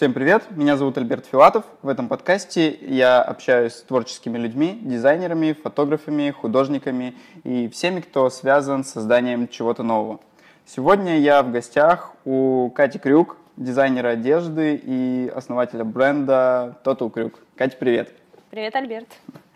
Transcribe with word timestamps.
Всем 0.00 0.14
привет, 0.14 0.44
меня 0.52 0.78
зовут 0.78 0.96
Альберт 0.96 1.26
Филатов. 1.26 1.66
В 1.82 1.88
этом 1.88 2.08
подкасте 2.08 2.70
я 2.80 3.20
общаюсь 3.20 3.74
с 3.74 3.82
творческими 3.82 4.38
людьми, 4.38 4.78
дизайнерами, 4.80 5.52
фотографами, 5.52 6.30
художниками 6.30 7.14
и 7.44 7.68
всеми, 7.68 8.00
кто 8.00 8.30
связан 8.30 8.82
с 8.82 8.92
созданием 8.92 9.46
чего-то 9.46 9.82
нового. 9.82 10.20
Сегодня 10.64 11.18
я 11.18 11.42
в 11.42 11.52
гостях 11.52 12.12
у 12.24 12.70
Кати 12.70 12.98
Крюк, 12.98 13.36
дизайнера 13.58 14.08
одежды 14.12 14.80
и 14.82 15.30
основателя 15.36 15.84
бренда 15.84 16.78
Total 16.82 17.10
Крюк. 17.10 17.34
Катя, 17.54 17.76
привет. 17.78 18.08
Привет, 18.48 18.74
Альберт. 18.76 19.08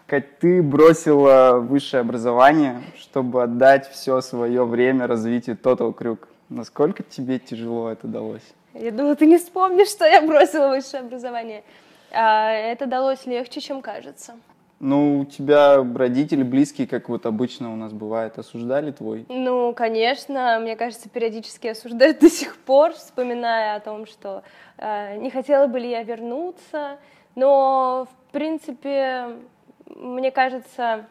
Кать, 0.07 0.41
ты 0.41 0.63
бросила 0.63 1.59
высшее 1.59 2.03
образование, 2.03 2.83
чтобы 2.99 3.43
отдать 3.45 3.89
все 3.89 4.21
свое 4.21 4.67
время 4.67 5.07
развитию 5.07 5.57
Total 5.57 5.95
Крюк. 5.95 6.29
Насколько 6.51 7.03
тебе 7.03 7.39
тяжело 7.39 7.89
это 7.89 8.07
далось? 8.07 8.45
Я 8.75 8.91
думала, 8.91 9.15
ты 9.15 9.27
не 9.27 9.39
вспомнишь, 9.39 9.89
что 9.89 10.05
я 10.05 10.21
бросила 10.21 10.69
высшее 10.69 11.03
образование. 11.03 11.63
А, 12.11 12.51
это 12.51 12.87
далось 12.87 13.25
легче, 13.25 13.61
чем 13.61 13.83
кажется. 13.83 14.35
Ну, 14.81 15.21
у 15.21 15.25
тебя 15.25 15.77
родители 15.77 16.43
близкие, 16.43 16.87
как 16.87 17.09
вот 17.09 17.25
обычно 17.25 17.73
у 17.73 17.77
нас 17.77 17.93
бывает, 17.93 18.39
осуждали 18.39 18.91
твой? 18.91 19.25
Ну, 19.29 19.73
конечно, 19.73 20.59
мне 20.61 20.75
кажется, 20.77 21.09
периодически 21.09 21.69
осуждают 21.69 22.19
до 22.19 22.29
сих 22.29 22.57
пор, 22.57 22.93
вспоминая 22.93 23.77
о 23.77 23.81
том, 23.81 24.07
что 24.07 24.43
э, 24.77 25.17
не 25.19 25.31
хотела 25.31 25.69
бы 25.69 25.79
ли 25.79 25.89
я 25.89 26.03
вернуться. 26.03 26.99
Но, 27.37 28.09
в 28.11 28.33
принципе, 28.33 29.37
мне 29.87 30.31
кажется, 30.33 31.07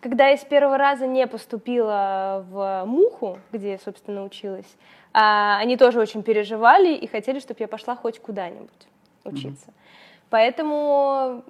когда 0.00 0.28
я 0.28 0.36
с 0.36 0.44
первого 0.44 0.78
раза 0.78 1.06
не 1.06 1.26
поступила 1.26 2.46
в 2.48 2.84
Муху, 2.86 3.38
где 3.52 3.72
я, 3.72 3.78
собственно, 3.78 4.24
училась, 4.24 4.76
они 5.18 5.78
тоже 5.78 5.98
очень 5.98 6.22
переживали 6.22 6.94
и 6.94 7.06
хотели, 7.06 7.38
чтобы 7.38 7.60
я 7.60 7.68
пошла 7.68 7.96
хоть 7.96 8.18
куда-нибудь 8.18 8.86
учиться. 9.24 9.68
Mm-hmm. 9.68 9.74
Поэтому, 10.28 11.42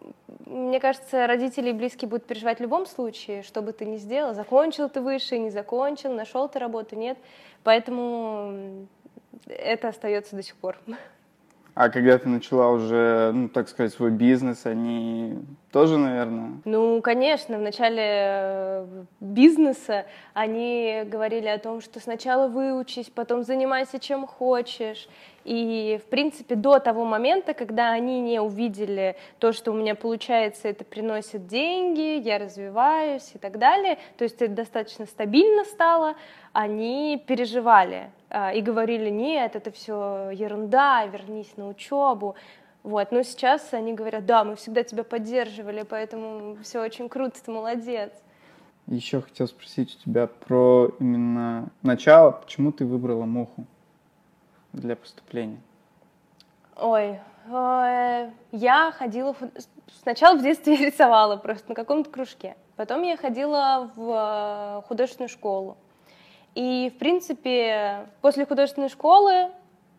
мне 0.44 0.78
кажется, 0.78 1.26
родители 1.26 1.70
и 1.70 1.73
близкие 1.73 2.08
будут 2.08 2.26
переживать 2.26 2.58
в 2.58 2.62
любом 2.62 2.86
случае, 2.86 3.42
что 3.42 3.62
бы 3.62 3.73
ты 3.73 3.86
ни 3.86 3.96
сделал, 3.96 4.34
закончил 4.34 4.88
ты 4.88 5.00
выше, 5.00 5.38
не 5.38 5.50
закончил, 5.50 6.12
нашел 6.12 6.48
ты 6.48 6.58
работу, 6.58 6.95
нет. 6.95 7.18
Поэтому 7.64 8.86
это 9.46 9.88
остается 9.88 10.36
до 10.36 10.42
сих 10.42 10.56
пор. 10.56 10.78
А 11.77 11.91
когда 11.91 12.16
ты 12.16 12.27
начала 12.30 12.71
уже, 12.71 13.32
ну, 13.35 13.51
так 13.51 13.69
сказать, 13.69 13.93
свой 13.93 14.10
бизнес, 14.10 14.65
они 14.65 15.35
тоже, 15.71 15.99
наверное? 15.99 16.52
Ну, 16.65 17.02
конечно, 17.02 17.59
в 17.59 17.60
начале 17.60 18.02
э, 18.02 19.05
бизнеса 19.21 20.07
они 20.32 21.02
говорили 21.04 21.49
о 21.49 21.59
том, 21.59 21.82
что 21.82 22.01
сначала 22.01 22.49
выучись, 22.49 23.10
потом 23.15 23.43
занимайся 23.43 23.99
чем 23.99 24.27
хочешь. 24.27 25.07
И, 25.45 26.01
в 26.02 26.09
принципе, 26.09 26.54
до 26.54 26.79
того 26.79 27.04
момента, 27.04 27.52
когда 27.52 27.91
они 27.91 28.23
не 28.23 28.41
увидели 28.41 29.15
то, 29.38 29.52
что 29.52 29.73
у 29.73 29.74
меня 29.74 29.95
получается, 29.95 30.69
это 30.69 30.82
приносит 30.82 31.47
деньги, 31.47 32.19
я 32.27 32.38
развиваюсь 32.38 33.32
и 33.35 33.38
так 33.38 33.59
далее, 33.59 33.99
то 34.16 34.24
есть 34.24 34.41
это 34.41 34.54
достаточно 34.54 35.04
стабильно 35.04 35.65
стало, 35.65 36.15
они 36.54 37.23
переживали 37.27 38.10
и 38.30 38.60
говорили, 38.60 39.09
нет, 39.09 39.55
это 39.55 39.71
все 39.71 40.30
ерунда, 40.30 41.07
вернись 41.07 41.57
на 41.57 41.69
учебу. 41.69 42.35
Вот, 42.82 43.10
но 43.10 43.23
сейчас 43.23 43.74
они 43.74 43.95
говорят, 43.95 44.27
да, 44.27 44.45
мы 44.45 44.55
всегда 44.55 44.85
тебя 44.85 45.02
поддерживали, 45.02 45.82
поэтому 45.82 46.57
все 46.63 46.80
очень 46.80 47.09
круто, 47.09 47.43
ты 47.45 47.51
молодец. 47.51 48.13
Еще 48.87 49.21
хотел 49.21 49.49
спросить 49.49 49.97
у 49.97 50.04
тебя 50.04 50.29
про 50.29 50.93
именно 51.01 51.69
начало, 51.82 52.30
почему 52.30 52.71
ты 52.71 52.85
выбрала 52.85 53.24
муху 53.24 53.65
для 54.73 54.95
поступления? 54.95 55.60
Ой, 56.77 57.19
э, 57.49 58.30
я 58.52 58.93
ходила, 58.93 59.35
сначала 60.02 60.38
в 60.38 60.43
детстве 60.43 60.77
рисовала 60.87 61.37
просто 61.37 61.71
на 61.71 61.74
каком-то 61.74 62.09
кружке, 62.09 62.57
потом 62.77 63.02
я 63.02 63.16
ходила 63.16 63.91
в 63.97 64.81
э, 64.82 64.86
художественную 64.86 65.28
школу, 65.28 65.76
и, 66.56 66.88
в 66.88 66.98
принципе, 66.98 68.06
после 68.22 68.46
художественной 68.46 68.88
школы, 68.88 69.50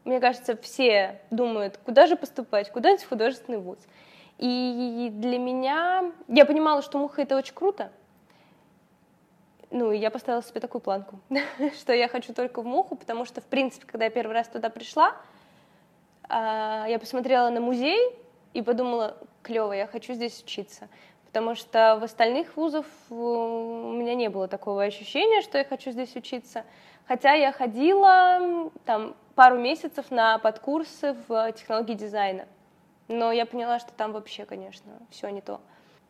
мне 0.06 0.20
кажется, 0.20 0.58
все 0.58 1.22
думают, 1.30 1.78
куда 1.78 2.08
же 2.08 2.16
поступать, 2.16 2.72
куда 2.72 2.98
в 2.98 3.08
художественный 3.08 3.60
вуз. 3.60 3.78
И 4.40 5.10
для 5.12 5.38
меня, 5.38 6.12
я 6.28 6.46
понимала, 6.46 6.82
что 6.82 6.98
муха 6.98 7.22
это 7.22 7.38
очень 7.38 7.54
круто. 7.54 7.92
Ну, 9.70 9.92
и 9.92 10.00
я 10.00 10.10
поставила 10.10 10.42
себе 10.42 10.60
такую 10.60 10.82
планку, 10.82 11.20
что 11.80 11.94
я 11.94 12.08
хочу 12.08 12.34
только 12.34 12.64
в 12.64 12.66
муху, 12.66 12.96
потому 12.96 13.26
что, 13.26 13.40
в 13.40 13.46
принципе, 13.46 13.86
когда 13.86 14.06
я 14.06 14.12
первый 14.12 14.34
раз 14.34 14.48
туда 14.48 14.72
пришла, 14.72 15.16
а, 16.28 16.88
я 16.88 16.98
посмотрела 16.98 17.52
на 17.52 17.62
музей 17.62 18.16
и 18.54 18.64
подумала, 18.64 19.16
клево, 19.44 19.74
я 19.74 19.86
хочу 19.86 20.16
здесь 20.16 20.42
учиться 20.42 20.90
потому 21.38 21.54
что 21.54 22.00
в 22.02 22.04
остальных 22.04 22.58
вузах 22.58 22.88
у 23.12 23.92
меня 23.94 24.16
не 24.16 24.28
было 24.28 24.48
такого 24.48 24.82
ощущения, 24.82 25.44
что 25.44 25.60
я 25.60 25.66
хочу 25.66 25.92
здесь 25.92 26.16
учиться. 26.16 26.64
Хотя 27.08 27.34
я 27.34 27.52
ходила 27.52 28.72
там 28.86 29.16
пару 29.36 29.60
месяцев 29.60 30.10
на 30.10 30.40
подкурсы 30.40 31.16
в 31.28 31.52
технологии 31.52 31.94
дизайна, 31.94 32.48
но 33.08 33.32
я 33.32 33.46
поняла, 33.46 33.78
что 33.78 33.94
там 33.94 34.14
вообще, 34.14 34.46
конечно, 34.46 34.92
все 35.12 35.30
не 35.30 35.42
то. 35.42 35.62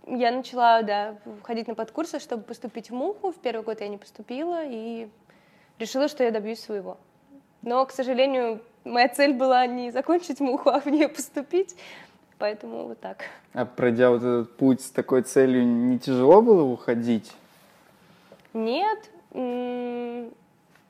Я 0.07 0.31
начала, 0.31 0.81
да, 0.81 1.17
ходить 1.43 1.67
на 1.67 1.75
подкурсы, 1.75 2.19
чтобы 2.19 2.43
поступить 2.43 2.89
в 2.89 2.93
МУХу. 2.93 3.33
В 3.33 3.41
первый 3.41 3.63
год 3.63 3.81
я 3.81 3.89
не 3.89 3.97
поступила 3.97 4.63
и 4.63 5.09
решила, 5.77 6.07
что 6.07 6.23
я 6.23 6.31
добьюсь 6.31 6.61
своего. 6.61 6.97
Но, 7.63 7.85
к 7.85 7.91
сожалению, 7.91 8.61
моя 8.85 9.09
цель 9.09 9.33
была 9.33 9.65
не 9.67 9.91
закончить 9.91 10.39
МУХу, 10.39 10.69
а 10.69 10.79
в 10.79 10.85
нее 10.85 11.09
поступить. 11.09 11.75
Поэтому 12.39 12.87
вот 12.87 12.99
так. 12.99 13.25
А 13.53 13.65
пройдя 13.65 14.11
вот 14.11 14.17
этот 14.17 14.55
путь 14.57 14.81
с 14.81 14.91
такой 14.91 15.23
целью, 15.23 15.65
не 15.65 15.97
тяжело 15.97 16.41
было 16.41 16.63
уходить? 16.63 17.33
Нет. 18.53 19.09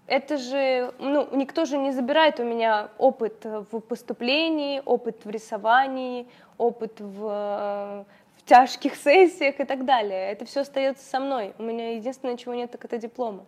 Это 0.07 0.37
же, 0.37 0.93
ну, 0.99 1.27
никто 1.35 1.65
же 1.65 1.77
не 1.77 1.91
забирает 1.91 2.39
у 2.39 2.43
меня 2.43 2.89
опыт 2.97 3.43
в 3.43 3.79
поступлении, 3.81 4.81
опыт 4.85 5.25
в 5.25 5.29
рисовании, 5.29 6.27
опыт 6.57 6.99
в, 6.99 7.15
в 7.17 8.05
тяжких 8.45 8.95
сессиях 9.03 9.59
и 9.59 9.65
так 9.65 9.85
далее. 9.85 10.31
Это 10.31 10.45
все 10.45 10.61
остается 10.61 11.05
со 11.05 11.19
мной. 11.19 11.53
У 11.57 11.63
меня 11.63 11.95
единственное, 11.95 12.37
чего 12.37 12.53
нет, 12.53 12.71
так 12.71 12.85
это 12.85 12.97
диплома. 12.97 13.43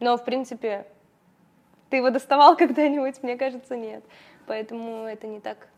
Но, 0.00 0.16
в 0.16 0.24
принципе, 0.24 0.86
ты 1.88 1.96
его 1.96 2.10
доставал 2.10 2.56
когда-нибудь? 2.58 3.22
Мне 3.22 3.36
кажется, 3.36 3.76
нет. 3.76 4.04
Поэтому 4.46 5.04
это 5.04 5.26
не 5.26 5.40
так 5.40 5.69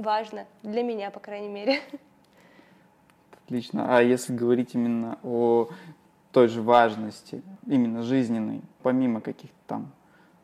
важно, 0.00 0.46
для 0.62 0.82
меня, 0.82 1.10
по 1.10 1.20
крайней 1.20 1.48
мере. 1.48 1.80
Отлично. 3.44 3.96
А 3.96 4.02
если 4.02 4.34
говорить 4.34 4.74
именно 4.74 5.18
о 5.22 5.68
той 6.32 6.48
же 6.48 6.62
важности, 6.62 7.42
именно 7.66 8.02
жизненной, 8.02 8.62
помимо 8.82 9.20
каких-то 9.20 9.56
там 9.66 9.92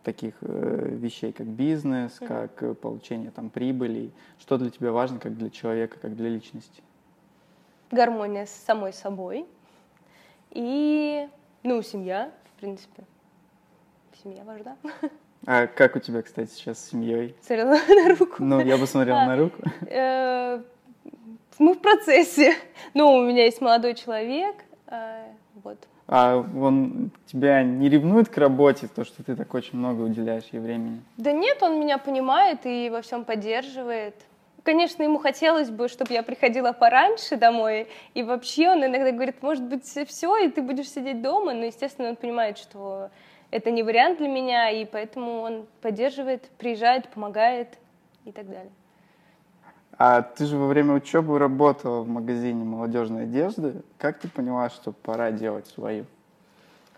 таких 0.02 0.34
э, 0.40 0.88
вещей, 0.90 1.32
как 1.32 1.46
бизнес, 1.46 2.18
mm-hmm. 2.20 2.26
как 2.26 2.62
э, 2.62 2.74
получение 2.74 3.30
там 3.30 3.50
прибыли, 3.50 4.12
что 4.38 4.56
для 4.56 4.70
тебя 4.70 4.92
важно, 4.92 5.18
как 5.18 5.36
для 5.36 5.50
человека, 5.50 5.98
как 6.00 6.16
для 6.16 6.28
личности? 6.28 6.82
Гармония 7.90 8.46
с 8.46 8.50
самой 8.50 8.92
собой 8.92 9.46
и, 10.50 11.28
ну, 11.62 11.82
семья, 11.82 12.32
в 12.44 12.60
принципе. 12.60 13.04
Семья 14.22 14.44
важна. 14.44 14.76
А 15.44 15.66
как 15.66 15.96
у 15.96 15.98
тебя, 15.98 16.22
кстати, 16.22 16.50
сейчас 16.50 16.78
с 16.78 16.90
семьей? 16.90 17.34
Смотрела 17.40 17.76
на 17.88 18.14
руку. 18.18 18.36
Ну, 18.38 18.60
я 18.60 18.76
бы 18.76 18.86
смотрела 18.86 19.22
а, 19.22 19.26
на 19.26 19.36
руку. 19.36 19.62
Э, 19.86 20.60
мы 21.58 21.74
в 21.74 21.78
процессе. 21.78 22.54
Ну, 22.94 23.12
у 23.12 23.22
меня 23.22 23.44
есть 23.44 23.60
молодой 23.60 23.94
человек, 23.94 24.56
э, 24.88 25.24
вот. 25.62 25.78
А 26.08 26.36
он 26.36 27.10
тебя 27.26 27.64
не 27.64 27.88
ревнует 27.88 28.28
к 28.28 28.38
работе, 28.38 28.88
то, 28.88 29.04
что 29.04 29.24
ты 29.24 29.34
так 29.34 29.52
очень 29.54 29.78
много 29.78 30.02
уделяешь 30.02 30.44
ей 30.52 30.60
времени? 30.60 31.00
Да 31.16 31.32
нет, 31.32 31.62
он 31.62 31.80
меня 31.80 31.98
понимает 31.98 32.60
и 32.64 32.90
во 32.90 33.02
всем 33.02 33.24
поддерживает. 33.24 34.14
Конечно, 34.62 35.02
ему 35.02 35.18
хотелось 35.18 35.70
бы, 35.70 35.88
чтобы 35.88 36.12
я 36.12 36.22
приходила 36.22 36.72
пораньше 36.72 37.36
домой, 37.36 37.88
и 38.14 38.22
вообще 38.22 38.70
он 38.70 38.84
иногда 38.84 39.12
говорит, 39.12 39.40
может 39.40 39.64
быть, 39.64 39.84
все, 39.84 40.36
и 40.38 40.48
ты 40.48 40.60
будешь 40.60 40.90
сидеть 40.90 41.22
дома, 41.22 41.54
но, 41.54 41.66
естественно, 41.66 42.08
он 42.08 42.16
понимает, 42.16 42.58
что 42.58 43.10
это 43.50 43.70
не 43.70 43.82
вариант 43.82 44.18
для 44.18 44.28
меня, 44.28 44.70
и 44.70 44.84
поэтому 44.84 45.40
он 45.40 45.66
поддерживает, 45.80 46.48
приезжает, 46.58 47.08
помогает 47.08 47.78
и 48.24 48.32
так 48.32 48.48
далее. 48.48 48.72
А 49.98 50.20
ты 50.22 50.44
же 50.44 50.58
во 50.58 50.66
время 50.66 50.94
учебы 50.94 51.38
работала 51.38 52.02
в 52.02 52.08
магазине 52.08 52.64
молодежной 52.64 53.22
одежды. 53.22 53.82
Как 53.98 54.18
ты 54.18 54.28
поняла, 54.28 54.68
что 54.68 54.92
пора 54.92 55.30
делать 55.30 55.66
свою? 55.68 56.04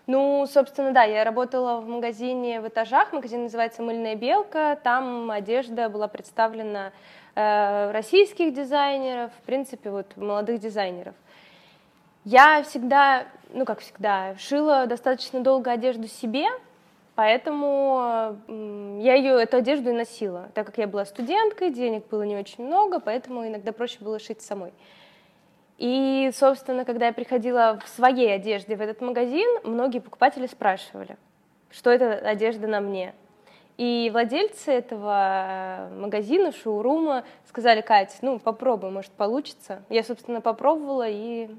Ну, 0.08 0.46
собственно, 0.50 0.92
да, 0.92 1.04
я 1.04 1.22
работала 1.22 1.80
в 1.80 1.86
магазине 1.86 2.62
в 2.62 2.68
этажах, 2.68 3.12
магазин 3.12 3.42
называется 3.42 3.82
«Мыльная 3.82 4.14
белка», 4.14 4.78
там 4.82 5.30
одежда 5.30 5.90
была 5.90 6.08
представлена 6.08 6.92
э, 7.34 7.90
российских 7.92 8.54
дизайнеров, 8.54 9.30
в 9.32 9.44
принципе, 9.44 9.90
вот 9.90 10.16
молодых 10.16 10.60
дизайнеров. 10.60 11.14
Я 12.30 12.62
всегда, 12.62 13.26
ну 13.54 13.64
как 13.64 13.80
всегда, 13.80 14.34
шила 14.36 14.84
достаточно 14.84 15.40
долго 15.40 15.70
одежду 15.70 16.08
себе, 16.08 16.46
Поэтому 17.14 18.36
я 19.00 19.14
ее, 19.14 19.42
эту 19.42 19.56
одежду 19.56 19.90
и 19.90 19.92
носила. 19.92 20.50
Так 20.54 20.66
как 20.66 20.78
я 20.78 20.86
была 20.86 21.04
студенткой, 21.04 21.72
денег 21.72 22.06
было 22.06 22.22
не 22.22 22.36
очень 22.36 22.64
много, 22.64 23.00
поэтому 23.00 23.44
иногда 23.44 23.72
проще 23.72 23.96
было 23.98 24.20
шить 24.20 24.40
самой. 24.40 24.72
И, 25.78 26.30
собственно, 26.32 26.84
когда 26.84 27.06
я 27.06 27.12
приходила 27.12 27.80
в 27.84 27.88
своей 27.88 28.32
одежде 28.32 28.76
в 28.76 28.80
этот 28.80 29.00
магазин, 29.00 29.48
многие 29.64 29.98
покупатели 29.98 30.46
спрашивали, 30.46 31.16
что 31.70 31.90
это 31.90 32.12
одежда 32.12 32.68
на 32.68 32.80
мне. 32.80 33.16
И 33.78 34.10
владельцы 34.12 34.70
этого 34.70 35.88
магазина, 35.96 36.52
шоурума, 36.52 37.24
сказали, 37.48 37.80
Кать, 37.80 38.16
ну 38.22 38.38
попробуй, 38.38 38.90
может 38.90 39.10
получится. 39.10 39.82
Я, 39.88 40.04
собственно, 40.04 40.40
попробовала 40.40 41.08
и 41.08 41.50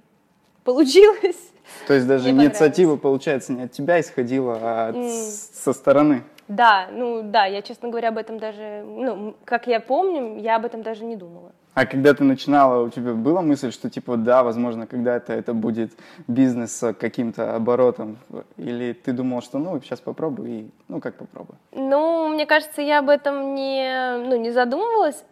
получилось. 0.69 1.51
То 1.87 1.93
есть 1.93 2.07
даже 2.07 2.31
Мне 2.31 2.45
инициатива, 2.45 2.95
получается, 2.95 3.53
не 3.53 3.63
от 3.63 3.71
тебя 3.71 3.99
исходила, 3.99 4.59
а 4.61 4.87
от, 4.89 4.95
mm. 4.95 5.09
со 5.53 5.73
стороны. 5.73 6.21
Да, 6.47 6.87
ну 6.91 7.21
да, 7.23 7.45
я, 7.45 7.61
честно 7.61 7.89
говоря, 7.89 8.09
об 8.09 8.17
этом 8.17 8.39
даже, 8.39 8.83
ну, 8.85 9.35
как 9.45 9.67
я 9.67 9.79
помню, 9.79 10.39
я 10.39 10.55
об 10.55 10.65
этом 10.65 10.81
даже 10.81 11.05
не 11.05 11.15
думала. 11.15 11.51
А 11.75 11.85
когда 11.85 12.13
ты 12.13 12.23
начинала, 12.23 12.83
у 12.83 12.89
тебя 12.89 13.13
была 13.13 13.41
мысль, 13.41 13.71
что 13.71 13.89
типа 13.89 14.17
да, 14.17 14.43
возможно, 14.43 14.85
когда-то 14.87 15.33
это 15.33 15.53
будет 15.53 15.91
бизнес 16.27 16.71
с 16.75 16.93
каким-то 16.93 17.55
оборотом? 17.55 18.17
Или 18.57 18.93
ты 18.93 19.11
думал, 19.11 19.41
что 19.41 19.59
ну, 19.59 19.79
сейчас 19.81 19.99
попробую 19.99 20.49
и 20.49 20.69
ну 20.87 20.99
как 20.99 21.15
попробую? 21.15 21.57
Ну, 21.71 22.27
мне 22.27 22.45
кажется, 22.45 22.81
я 22.81 22.99
об 22.99 23.09
этом 23.09 23.55
не, 23.55 24.17
ну, 24.17 24.35
не 24.35 24.51
задумывалась 24.51 25.23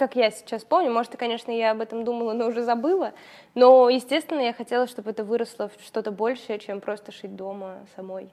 как 0.00 0.16
я 0.16 0.30
сейчас 0.30 0.64
помню, 0.64 0.90
может, 0.90 1.12
и, 1.12 1.18
конечно, 1.18 1.50
я 1.52 1.72
об 1.72 1.82
этом 1.82 2.04
думала, 2.04 2.32
но 2.32 2.46
уже 2.46 2.62
забыла, 2.62 3.12
но, 3.54 3.90
естественно, 3.90 4.40
я 4.40 4.54
хотела, 4.54 4.86
чтобы 4.86 5.10
это 5.10 5.24
выросло 5.24 5.68
в 5.68 5.84
что-то 5.84 6.10
большее, 6.10 6.58
чем 6.58 6.80
просто 6.80 7.12
шить 7.12 7.36
дома 7.36 7.80
самой. 7.94 8.30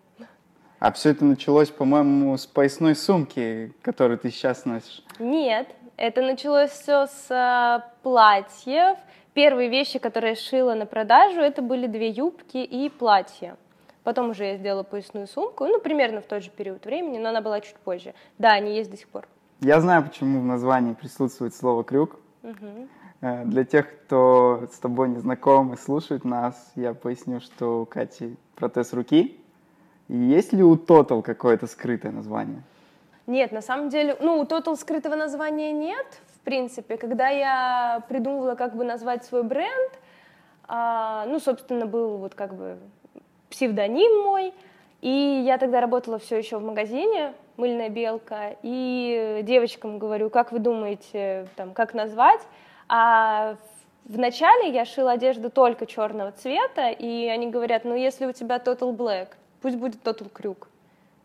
А 0.79 0.93
все 0.93 1.09
это 1.09 1.25
началось, 1.25 1.69
по-моему, 1.69 2.37
с 2.37 2.45
поясной 2.45 2.95
сумки, 2.95 3.73
которую 3.81 4.17
ты 4.17 4.31
сейчас 4.31 4.63
носишь. 4.63 5.03
Нет, 5.19 5.67
это 5.97 6.21
началось 6.21 6.71
все 6.71 7.07
с 7.07 7.27
а, 7.29 7.91
платьев. 8.01 8.97
Первые 9.33 9.67
вещи, 9.67 9.99
которые 9.99 10.31
я 10.31 10.35
шила 10.37 10.73
на 10.73 10.85
продажу, 10.85 11.41
это 11.41 11.61
были 11.61 11.87
две 11.87 12.07
юбки 12.07 12.59
и 12.59 12.87
платья. 12.87 13.57
Потом 14.03 14.29
уже 14.29 14.45
я 14.45 14.55
сделала 14.55 14.83
поясную 14.83 15.27
сумку, 15.27 15.65
ну, 15.65 15.81
примерно 15.81 16.21
в 16.21 16.27
тот 16.27 16.43
же 16.43 16.49
период 16.49 16.85
времени, 16.85 17.17
но 17.17 17.27
она 17.29 17.41
была 17.41 17.59
чуть 17.59 17.75
позже. 17.75 18.13
Да, 18.37 18.53
они 18.53 18.73
есть 18.73 18.89
до 18.89 18.95
сих 18.95 19.09
пор. 19.09 19.27
Я 19.61 19.81
знаю, 19.81 20.03
почему 20.03 20.41
в 20.41 20.45
названии 20.45 20.93
присутствует 20.93 21.55
слово 21.55 21.83
«крюк». 21.83 22.19
Угу. 22.43 22.87
Для 23.45 23.65
тех, 23.65 23.89
кто 23.89 24.67
с 24.71 24.77
тобой 24.77 25.09
не 25.09 25.17
знаком 25.17 25.73
и 25.73 25.77
слушает 25.77 26.23
нас, 26.23 26.71
я 26.75 26.93
поясню, 26.93 27.39
что 27.39 27.81
у 27.81 27.85
Кати 27.85 28.37
протез 28.55 28.93
руки. 28.93 29.39
есть 30.07 30.53
ли 30.53 30.63
у 30.63 30.75
Total 30.75 31.23
какое-то 31.23 31.65
скрытое 31.65 32.11
название? 32.11 32.61
Нет, 33.25 33.51
на 33.51 33.61
самом 33.61 33.89
деле, 33.89 34.15
ну, 34.21 34.39
у 34.39 34.43
Total 34.43 34.75
скрытого 34.75 35.15
названия 35.15 35.71
нет, 35.71 36.05
в 36.35 36.39
принципе. 36.41 36.97
Когда 36.97 37.29
я 37.29 38.03
придумывала, 38.07 38.53
как 38.53 38.75
бы 38.75 38.83
назвать 38.83 39.25
свой 39.25 39.41
бренд, 39.41 39.91
а, 40.67 41.25
ну, 41.25 41.39
собственно, 41.39 41.87
был 41.87 42.17
вот 42.17 42.35
как 42.35 42.53
бы 42.53 42.77
псевдоним 43.49 44.23
мой, 44.23 44.53
и 45.01 45.43
я 45.45 45.57
тогда 45.57 45.81
работала 45.81 46.19
все 46.19 46.37
еще 46.37 46.57
в 46.59 46.63
магазине, 46.63 47.33
мыльная 47.57 47.89
белка, 47.89 48.55
и 48.61 49.41
девочкам 49.43 49.99
говорю, 49.99 50.29
как 50.29 50.51
вы 50.51 50.59
думаете, 50.59 51.47
там, 51.55 51.73
как 51.73 51.93
назвать, 51.93 52.41
а 52.87 53.57
вначале 54.05 54.71
я 54.71 54.85
шила 54.85 55.13
одежду 55.13 55.49
только 55.49 55.85
черного 55.85 56.31
цвета, 56.31 56.89
и 56.89 57.27
они 57.27 57.49
говорят, 57.49 57.83
ну 57.83 57.95
если 57.95 58.25
у 58.25 58.31
тебя 58.31 58.57
Total 58.57 58.95
Black, 58.95 59.29
пусть 59.61 59.77
будет 59.77 60.01
Total 60.03 60.29
Крюк. 60.29 60.69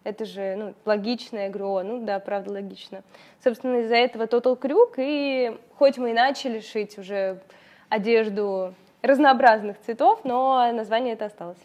Это 0.05 0.25
же 0.25 0.57
ну, 0.57 0.75
логично, 0.85 1.39
я 1.39 1.49
говорю, 1.49 1.69
о, 1.69 1.83
ну 1.85 2.05
да, 2.05 2.19
правда 2.19 2.53
логично. 2.53 3.03
Собственно, 3.45 3.83
из-за 3.83 3.95
этого 3.95 4.25
Total 4.25 4.57
Крюк, 4.57 4.95
и 4.97 5.57
хоть 5.79 5.99
мы 5.99 6.11
и 6.11 6.15
начали 6.15 6.59
шить 6.59 6.99
уже 6.99 7.41
одежду 7.89 8.75
разнообразных 9.03 9.79
цветов, 9.81 10.21
но 10.25 10.73
название 10.73 11.15
это 11.15 11.27
осталось. 11.27 11.59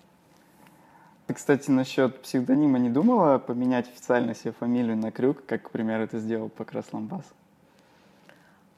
Ты, 1.27 1.33
кстати, 1.33 1.69
насчет 1.69 2.21
псевдонима 2.21 2.79
не 2.79 2.89
думала 2.89 3.37
поменять 3.37 3.89
официально 3.89 4.33
себе 4.33 4.53
фамилию 4.53 4.95
на 4.95 5.11
Крюк, 5.11 5.45
как, 5.45 5.63
к 5.63 5.69
примеру, 5.71 6.03
это 6.03 6.19
сделал 6.19 6.47
Покрас 6.47 6.85
Ламбас? 6.93 7.25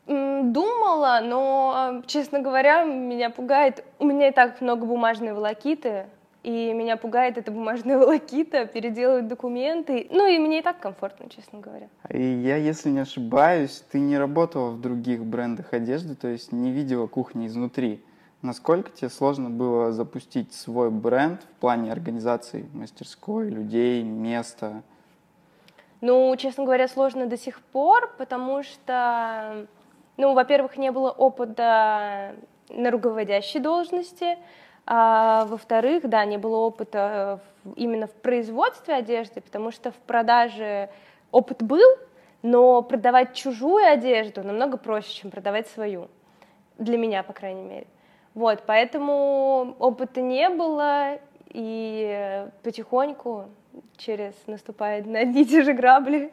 Думала, 0.07 1.21
но, 1.23 2.01
честно 2.07 2.39
говоря, 2.39 2.83
меня 2.83 3.29
пугает... 3.29 3.85
У 3.99 4.05
меня 4.05 4.29
и 4.29 4.31
так 4.31 4.61
много 4.61 4.87
бумажной 4.87 5.33
волокиты, 5.33 6.07
и 6.41 6.73
меня 6.73 6.97
пугает 6.97 7.37
эта 7.37 7.51
бумажная 7.51 7.99
волокита, 7.99 8.65
переделывать 8.65 9.27
документы. 9.27 10.07
Ну 10.09 10.25
и 10.25 10.39
мне 10.39 10.59
и 10.59 10.61
так 10.63 10.79
комфортно, 10.79 11.29
честно 11.29 11.59
говоря. 11.59 11.87
И 12.09 12.19
я, 12.19 12.55
если 12.55 12.89
не 12.89 13.01
ошибаюсь, 13.01 13.83
ты 13.91 13.99
не 13.99 14.17
работала 14.17 14.71
в 14.71 14.81
других 14.81 15.23
брендах 15.23 15.73
одежды, 15.73 16.15
то 16.15 16.27
есть 16.27 16.51
не 16.51 16.71
видела 16.71 17.05
кухни 17.05 17.45
изнутри. 17.45 18.03
Насколько 18.41 18.89
тебе 18.91 19.09
сложно 19.09 19.49
было 19.49 19.91
запустить 19.91 20.53
свой 20.53 20.89
бренд 20.89 21.41
в 21.43 21.59
плане 21.59 21.91
организации 21.91 22.69
мастерской, 22.73 23.49
людей, 23.49 24.01
места? 24.01 24.81
Ну, 25.99 26.33
честно 26.37 26.63
говоря, 26.63 26.87
сложно 26.87 27.25
до 27.25 27.37
сих 27.37 27.59
пор, 27.59 28.13
потому 28.17 28.63
что, 28.63 29.67
ну, 30.15 30.33
во-первых, 30.33 30.77
не 30.77 30.89
было 30.91 31.11
опыта 31.11 32.33
на 32.69 32.91
руководящей 32.91 33.59
должности, 33.59 34.37
а 34.85 35.43
во-вторых, 35.45 36.07
да, 36.07 36.23
не 36.23 36.37
было 36.37 36.57
опыта 36.59 37.41
именно 37.75 38.07
в 38.07 38.13
производстве 38.13 38.95
одежды, 38.95 39.41
потому 39.41 39.71
что 39.71 39.91
в 39.91 39.95
продаже 39.95 40.89
опыт 41.31 41.61
был, 41.61 41.97
но 42.41 42.81
продавать 42.83 43.33
чужую 43.33 43.85
одежду 43.85 44.43
намного 44.43 44.77
проще, 44.77 45.11
чем 45.11 45.29
продавать 45.29 45.67
свою. 45.67 46.07
Для 46.77 46.97
меня, 46.97 47.21
по 47.23 47.33
крайней 47.33 47.63
мере. 47.63 47.87
Вот, 48.33 48.63
поэтому 48.65 49.75
опыта 49.79 50.21
не 50.21 50.49
было, 50.49 51.19
и 51.47 52.47
потихоньку 52.63 53.45
через 53.97 54.33
наступает 54.47 55.05
на 55.05 55.19
одни 55.19 55.41
и 55.41 55.45
те 55.45 55.63
же 55.63 55.73
грабли. 55.73 56.31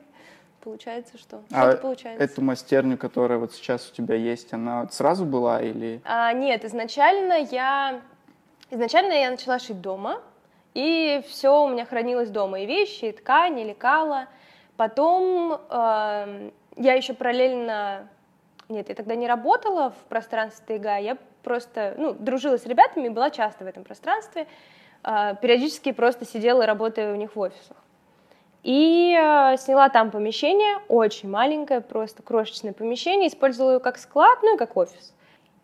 Получается, 0.63 1.17
что? 1.17 1.43
А 1.53 1.73
что 1.73 1.81
получается. 1.81 2.23
эту 2.23 2.43
мастерню, 2.43 2.99
которая 2.99 3.39
вот 3.39 3.53
сейчас 3.53 3.89
у 3.91 3.95
тебя 3.95 4.17
есть, 4.17 4.53
она 4.53 4.89
сразу 4.91 5.25
была 5.25 5.63
или? 5.63 6.01
А, 6.05 6.33
нет, 6.33 6.65
изначально 6.65 7.35
я 7.35 8.01
изначально 8.71 9.13
я 9.13 9.31
начала 9.31 9.59
шить 9.59 9.81
дома, 9.81 10.21
и 10.75 11.23
все 11.29 11.65
у 11.65 11.69
меня 11.69 11.87
хранилось 11.87 12.31
дома, 12.31 12.61
и 12.61 12.67
вещи, 12.67 13.07
и 13.07 13.13
ткани, 13.13 13.63
и 13.63 13.69
лекала. 13.69 14.27
Потом 14.77 15.61
э, 15.71 16.51
я 16.77 16.95
еще 16.95 17.15
параллельно, 17.15 18.09
нет, 18.69 18.89
я 18.89 18.95
тогда 18.95 19.15
не 19.15 19.29
работала 19.29 19.91
в 19.91 20.09
пространстве 20.09 20.65
тайга, 20.67 20.97
я 20.99 21.17
просто, 21.43 21.95
ну, 21.97 22.13
дружила 22.13 22.59
с 22.59 22.67
ребятами, 22.67 23.09
была 23.09 23.31
часто 23.31 23.65
в 23.65 23.67
этом 23.69 23.85
пространстве, 23.85 24.47
а, 25.03 25.35
периодически 25.35 25.93
просто 25.93 26.25
сидела 26.25 26.63
и 26.63 26.67
работала 26.67 27.13
у 27.13 27.17
них 27.17 27.37
в 27.37 27.41
офисах. 27.41 27.77
И 28.65 29.17
а, 29.17 29.57
сняла 29.57 29.89
там 29.89 30.11
помещение, 30.11 30.79
очень 30.89 31.31
маленькое, 31.31 31.81
просто 31.81 32.23
крошечное 32.25 32.73
помещение, 32.73 33.29
использовала 33.29 33.73
его 33.73 33.81
как 33.81 33.99
склад, 33.99 34.41
ну 34.43 34.57
и 34.57 34.59
как 34.59 34.77
офис. 34.77 35.15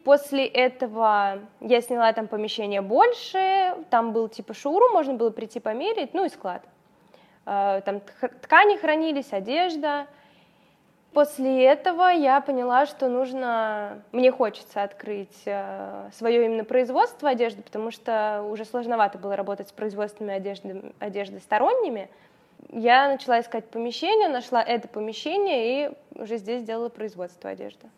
После 0.05 0.47
этого 0.47 1.41
я 1.61 1.81
сняла 1.81 2.13
там 2.13 2.29
помещение 2.29 2.81
больше, 2.81 3.77
там 3.91 4.13
был 4.13 4.29
типа 4.29 4.55
шоурум, 4.55 4.93
можно 4.93 5.15
было 5.15 5.31
прийти 5.31 5.59
померить, 5.59 6.15
ну 6.15 6.25
и 6.25 6.29
склад. 6.29 6.63
А, 7.45 7.81
там 7.81 8.01
ткани 8.43 8.77
хранились, 8.77 9.33
одежда, 9.33 10.07
После 11.13 11.65
этого 11.67 12.09
я 12.09 12.41
поняла, 12.41 12.87
что 12.87 13.09
нужно, 13.09 14.03
мне 14.13 14.33
хочется 14.33 14.83
открыть 14.83 15.43
э, 15.45 16.09
свое 16.17 16.47
именно 16.47 16.65
производство 16.65 17.29
одежды, 17.29 17.61
потому 17.63 17.91
что 17.91 18.43
уже 18.51 18.65
сложновато 18.65 19.19
было 19.19 19.37
работать 19.37 19.69
с 19.69 19.73
производственными 19.73 20.35
одежды, 20.37 20.93
одежды 21.01 21.41
сторонними. 21.41 22.09
Я 22.71 23.09
начала 23.09 23.41
искать 23.41 23.67
помещение, 23.67 24.31
нашла 24.31 24.63
это 24.63 24.89
помещение 24.89 25.87
и 25.87 25.91
уже 26.15 26.39
здесь 26.39 26.63
сделала 26.63 26.89
производство 26.89 27.51
одежды. 27.51 27.89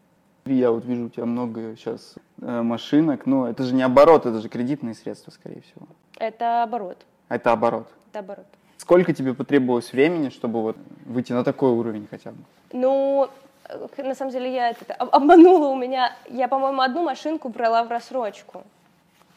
Я 0.47 0.73
вот 0.73 0.85
вижу 0.85 1.07
у 1.07 1.09
тебя 1.09 1.25
много 1.25 1.77
сейчас 1.77 2.17
э, 2.43 2.63
машинок, 2.63 3.27
но 3.27 3.49
это 3.49 3.63
же 3.63 3.75
не 3.75 3.83
оборот, 3.83 4.27
это 4.27 4.41
же 4.41 4.49
кредитные 4.49 4.95
средства, 4.95 5.31
скорее 5.31 5.61
всего. 5.61 5.87
Это 6.19 6.65
оборот. 6.65 6.99
Это 7.29 7.53
оборот. 7.53 7.89
Это 8.11 8.19
оборот. 8.19 8.47
Сколько 8.77 9.15
тебе 9.15 9.35
потребовалось 9.35 9.93
времени, 9.93 10.31
чтобы 10.31 10.61
вот 10.63 10.77
выйти 11.07 11.33
на 11.33 11.45
такой 11.45 11.71
уровень 11.71 12.09
хотя 12.11 12.33
бы? 12.33 12.39
Ну, 12.75 13.29
э, 13.69 14.03
на 14.03 14.17
самом 14.17 14.33
деле 14.33 14.53
я 14.53 14.71
это 14.71 14.95
обманула 14.95 15.69
у 15.69 15.77
меня. 15.77 16.13
Я, 16.29 16.49
по-моему, 16.49 16.83
одну 16.83 17.05
машинку 17.05 17.49
брала 17.49 17.85
в 17.85 17.89
рассрочку. 17.89 18.65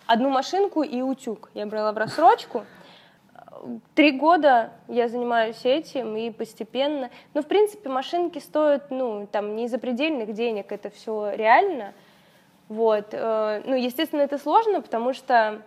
Одну 0.08 0.30
машинку 0.30 0.82
и 0.82 1.02
утюг 1.02 1.52
я 1.54 1.68
брала 1.68 1.92
в 1.92 1.98
рассрочку. 1.98 2.66
Три 3.94 4.12
года 4.12 4.72
я 4.88 5.08
занимаюсь 5.08 5.64
этим 5.66 6.18
и 6.18 6.32
постепенно. 6.32 7.12
Ну, 7.36 7.44
в 7.44 7.46
принципе, 7.46 7.90
машинки 7.90 8.40
стоят, 8.40 8.90
ну, 8.90 9.28
там, 9.32 9.56
не 9.56 9.68
запредельных 9.68 10.34
денег, 10.34 10.72
это 10.72 10.90
все 10.90 11.32
реально. 11.36 11.94
Вот. 12.70 13.10
Э, 13.12 13.62
ну, 13.66 13.76
естественно, 13.76 14.22
это 14.22 14.40
сложно, 14.40 14.82
потому 14.82 15.14
что 15.14 15.62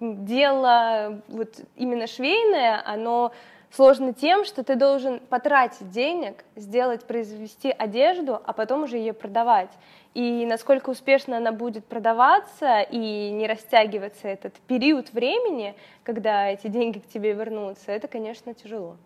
дело 0.00 1.22
вот 1.28 1.60
именно 1.76 2.06
швейное, 2.06 2.82
оно 2.84 3.32
сложно 3.76 4.14
тем, 4.14 4.44
что 4.44 4.64
ты 4.64 4.74
должен 4.74 5.20
потратить 5.20 5.90
денег, 5.90 6.44
сделать, 6.56 7.04
произвести 7.04 7.70
одежду, 7.70 8.40
а 8.44 8.52
потом 8.52 8.84
уже 8.84 8.96
ее 8.96 9.12
продавать. 9.12 9.70
И 10.14 10.46
насколько 10.46 10.90
успешно 10.90 11.36
она 11.36 11.52
будет 11.52 11.84
продаваться 11.84 12.80
и 12.80 13.30
не 13.30 13.46
растягиваться 13.46 14.28
этот 14.28 14.54
период 14.66 15.12
времени, 15.12 15.74
когда 16.04 16.48
эти 16.48 16.68
деньги 16.68 16.98
к 16.98 17.06
тебе 17.06 17.34
вернутся, 17.34 17.92
это, 17.92 18.08
конечно, 18.08 18.54
тяжело. 18.54 18.96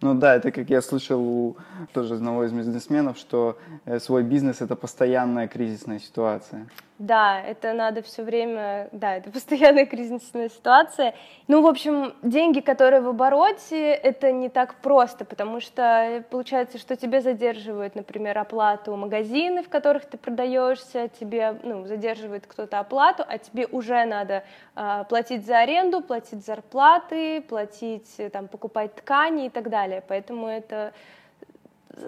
Ну 0.00 0.14
да, 0.14 0.34
это 0.34 0.50
как 0.50 0.70
я 0.70 0.80
слышал 0.80 1.20
у 1.20 1.56
тоже 1.92 2.14
одного 2.14 2.44
из 2.44 2.52
бизнесменов, 2.52 3.18
что 3.18 3.58
э, 3.84 3.98
свой 3.98 4.22
бизнес 4.22 4.62
это 4.62 4.74
постоянная 4.74 5.46
кризисная 5.46 5.98
ситуация. 5.98 6.66
Да, 7.00 7.40
это 7.40 7.72
надо 7.72 8.02
все 8.02 8.22
время, 8.22 8.90
да, 8.92 9.16
это 9.16 9.30
постоянная 9.32 9.86
кризисная 9.86 10.50
ситуация. 10.50 11.14
Ну, 11.48 11.62
в 11.62 11.66
общем, 11.66 12.12
деньги, 12.20 12.60
которые 12.60 13.00
в 13.00 13.08
обороте, 13.08 13.90
это 13.92 14.30
не 14.32 14.50
так 14.50 14.74
просто, 14.82 15.24
потому 15.24 15.60
что 15.60 16.22
получается, 16.28 16.76
что 16.76 16.96
тебе 16.96 17.22
задерживают, 17.22 17.94
например, 17.94 18.36
оплату 18.36 18.94
магазины, 18.96 19.62
в 19.62 19.70
которых 19.70 20.04
ты 20.04 20.18
продаешься, 20.18 21.08
тебе, 21.08 21.58
ну, 21.62 21.86
задерживает 21.86 22.46
кто-то 22.46 22.78
оплату, 22.78 23.24
а 23.26 23.38
тебе 23.38 23.66
уже 23.66 24.04
надо 24.04 24.44
э, 24.76 25.04
платить 25.08 25.46
за 25.46 25.60
аренду, 25.60 26.02
платить 26.02 26.44
зарплаты, 26.44 27.40
платить, 27.40 28.14
там, 28.30 28.46
покупать 28.46 28.94
ткани 28.94 29.46
и 29.46 29.48
так 29.48 29.70
далее. 29.70 30.04
Поэтому 30.06 30.48
это, 30.48 30.92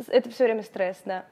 это 0.09 0.29
все 0.29 0.45
время 0.45 0.63
стресс, 0.63 1.01
да. 1.07 1.25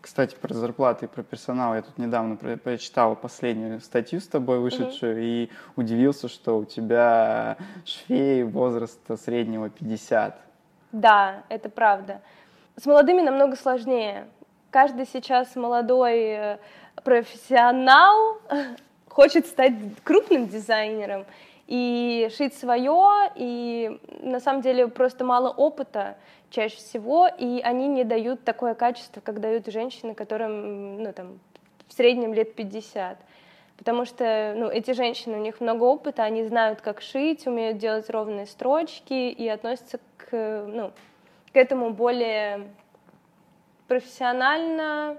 Кстати, 0.00 0.36
про 0.36 0.54
зарплаты 0.54 1.06
и 1.06 1.08
про 1.08 1.22
персонал. 1.22 1.74
Я 1.74 1.82
тут 1.82 1.98
недавно 1.98 2.36
прочитал 2.36 3.16
последнюю 3.16 3.80
статью 3.80 4.20
с 4.20 4.28
тобой 4.28 4.60
вышедшую 4.60 5.12
угу. 5.12 5.20
и 5.20 5.50
удивился, 5.76 6.28
что 6.28 6.58
у 6.58 6.64
тебя 6.64 7.56
швей 7.84 8.44
возраста 8.44 9.16
среднего 9.16 9.68
50. 9.68 10.38
Да, 10.92 11.42
это 11.48 11.68
правда. 11.68 12.20
С 12.76 12.86
молодыми 12.86 13.22
намного 13.22 13.56
сложнее. 13.56 14.28
Каждый 14.70 15.06
сейчас 15.06 15.56
молодой 15.56 16.20
э, 16.20 16.58
профессионал 17.02 18.38
хочет 19.08 19.46
стать 19.46 19.74
крупным 20.04 20.46
дизайнером 20.46 21.26
и 21.66 22.30
шить 22.36 22.54
свое, 22.54 23.30
и 23.34 24.00
на 24.22 24.40
самом 24.40 24.62
деле 24.62 24.88
просто 24.88 25.24
мало 25.24 25.50
опыта 25.50 26.16
чаще 26.50 26.76
всего, 26.76 27.28
и 27.28 27.60
они 27.60 27.88
не 27.88 28.04
дают 28.04 28.44
такое 28.44 28.74
качество, 28.74 29.20
как 29.20 29.40
дают 29.40 29.66
женщины, 29.66 30.14
которым, 30.14 31.02
ну, 31.02 31.12
там, 31.12 31.38
в 31.88 31.92
среднем 31.92 32.34
лет 32.34 32.54
50. 32.54 33.18
Потому 33.76 34.04
что, 34.04 34.54
ну, 34.56 34.68
эти 34.68 34.92
женщины, 34.92 35.36
у 35.36 35.40
них 35.40 35.60
много 35.60 35.84
опыта, 35.84 36.24
они 36.24 36.44
знают, 36.44 36.80
как 36.80 37.00
шить, 37.00 37.46
умеют 37.46 37.78
делать 37.78 38.10
ровные 38.10 38.46
строчки 38.46 39.30
и 39.30 39.46
относятся 39.48 40.00
к, 40.16 40.64
ну, 40.66 40.92
к 41.52 41.56
этому 41.56 41.90
более 41.90 42.68
профессионально 43.86 45.18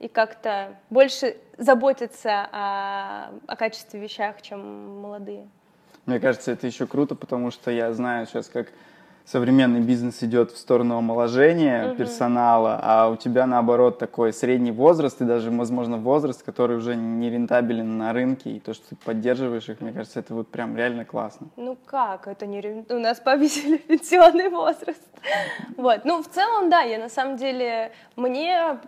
и 0.00 0.08
как-то 0.08 0.76
больше 0.90 1.36
заботятся 1.56 2.48
о, 2.52 3.30
о 3.46 3.56
качестве 3.56 4.00
вещах, 4.00 4.42
чем 4.42 5.00
молодые. 5.00 5.48
Мне 6.04 6.20
кажется, 6.20 6.52
это 6.52 6.66
еще 6.66 6.86
круто, 6.86 7.14
потому 7.14 7.50
что 7.50 7.70
я 7.70 7.92
знаю 7.92 8.26
сейчас, 8.26 8.48
как 8.48 8.68
современный 9.24 9.80
бизнес 9.80 10.22
идет 10.22 10.50
в 10.50 10.58
сторону 10.58 10.98
омоложения 10.98 11.88
угу. 11.88 11.96
персонала, 11.96 12.78
а 12.82 13.08
у 13.08 13.16
тебя 13.16 13.46
наоборот 13.46 13.98
такой 13.98 14.32
средний 14.32 14.72
возраст 14.72 15.20
и 15.20 15.24
даже, 15.24 15.50
возможно, 15.50 15.96
возраст, 15.96 16.42
который 16.42 16.76
уже 16.76 16.94
не 16.94 17.30
рентабелен 17.30 17.98
на 17.98 18.12
рынке, 18.12 18.50
и 18.50 18.60
то, 18.60 18.74
что 18.74 18.90
ты 18.90 18.96
поддерживаешь 18.96 19.68
их, 19.68 19.80
мне 19.80 19.92
кажется, 19.92 20.20
это 20.20 20.34
вот 20.34 20.48
прям 20.48 20.76
реально 20.76 21.04
классно. 21.04 21.48
Ну 21.56 21.76
как, 21.86 22.28
это 22.28 22.46
не 22.46 22.84
у 22.88 22.98
нас 22.98 23.20
повесили 23.20 23.76
пенсионный 23.88 24.48
возраст. 24.48 25.02
Вот, 25.76 26.04
ну 26.04 26.22
в 26.22 26.28
целом, 26.28 26.70
да, 26.70 26.82
я 26.82 26.98
на 26.98 27.08
самом 27.08 27.36
деле, 27.36 27.92
мне 28.16 28.78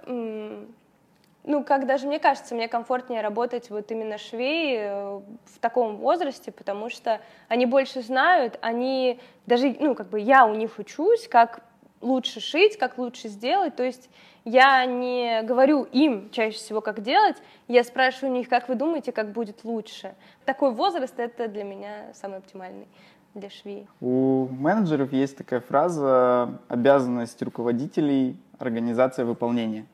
ну, 1.47 1.62
как 1.62 1.87
даже 1.87 2.07
мне 2.07 2.19
кажется, 2.19 2.55
мне 2.55 2.69
комфортнее 2.69 3.23
работать 3.23 3.71
вот 3.71 3.91
именно 3.93 4.19
швей 4.19 4.76
э, 4.79 5.21
в 5.45 5.59
таком 5.61 5.97
возрасте, 5.97 6.50
потому 6.50 6.91
что 6.91 7.21
они 7.49 7.67
больше 7.67 8.03
знают, 8.03 8.59
они 8.61 9.21
даже, 9.47 9.75
ну, 9.79 9.95
как 9.95 10.09
бы 10.09 10.19
я 10.19 10.45
у 10.45 10.55
них 10.55 10.79
учусь, 10.79 11.29
как 11.29 11.61
лучше 12.00 12.41
шить, 12.41 12.76
как 12.76 12.99
лучше 12.99 13.29
сделать, 13.29 13.76
то 13.76 13.85
есть 13.85 14.11
я 14.45 14.85
не 14.87 15.43
говорю 15.43 15.85
им 15.85 16.31
чаще 16.31 16.57
всего, 16.59 16.81
как 16.81 17.00
делать, 17.00 17.37
я 17.69 17.85
спрашиваю 17.85 18.35
у 18.35 18.37
них, 18.37 18.49
как 18.49 18.69
вы 18.69 18.75
думаете, 18.75 19.12
как 19.12 19.31
будет 19.31 19.65
лучше. 19.65 20.15
Такой 20.45 20.73
возраст— 20.73 21.15
это 21.19 21.49
для 21.49 21.65
меня 21.65 22.12
самый 22.12 22.38
оптимальный 22.38 22.88
для 23.35 23.50
швей. 23.50 23.87
У 24.00 24.49
менеджеров 24.50 25.12
есть 25.12 25.37
такая 25.37 25.61
фраза 25.61 26.59
«обязанность 26.69 27.41
руководителей— 27.43 28.37
организация 28.59 29.25
выполнения». 29.25 29.87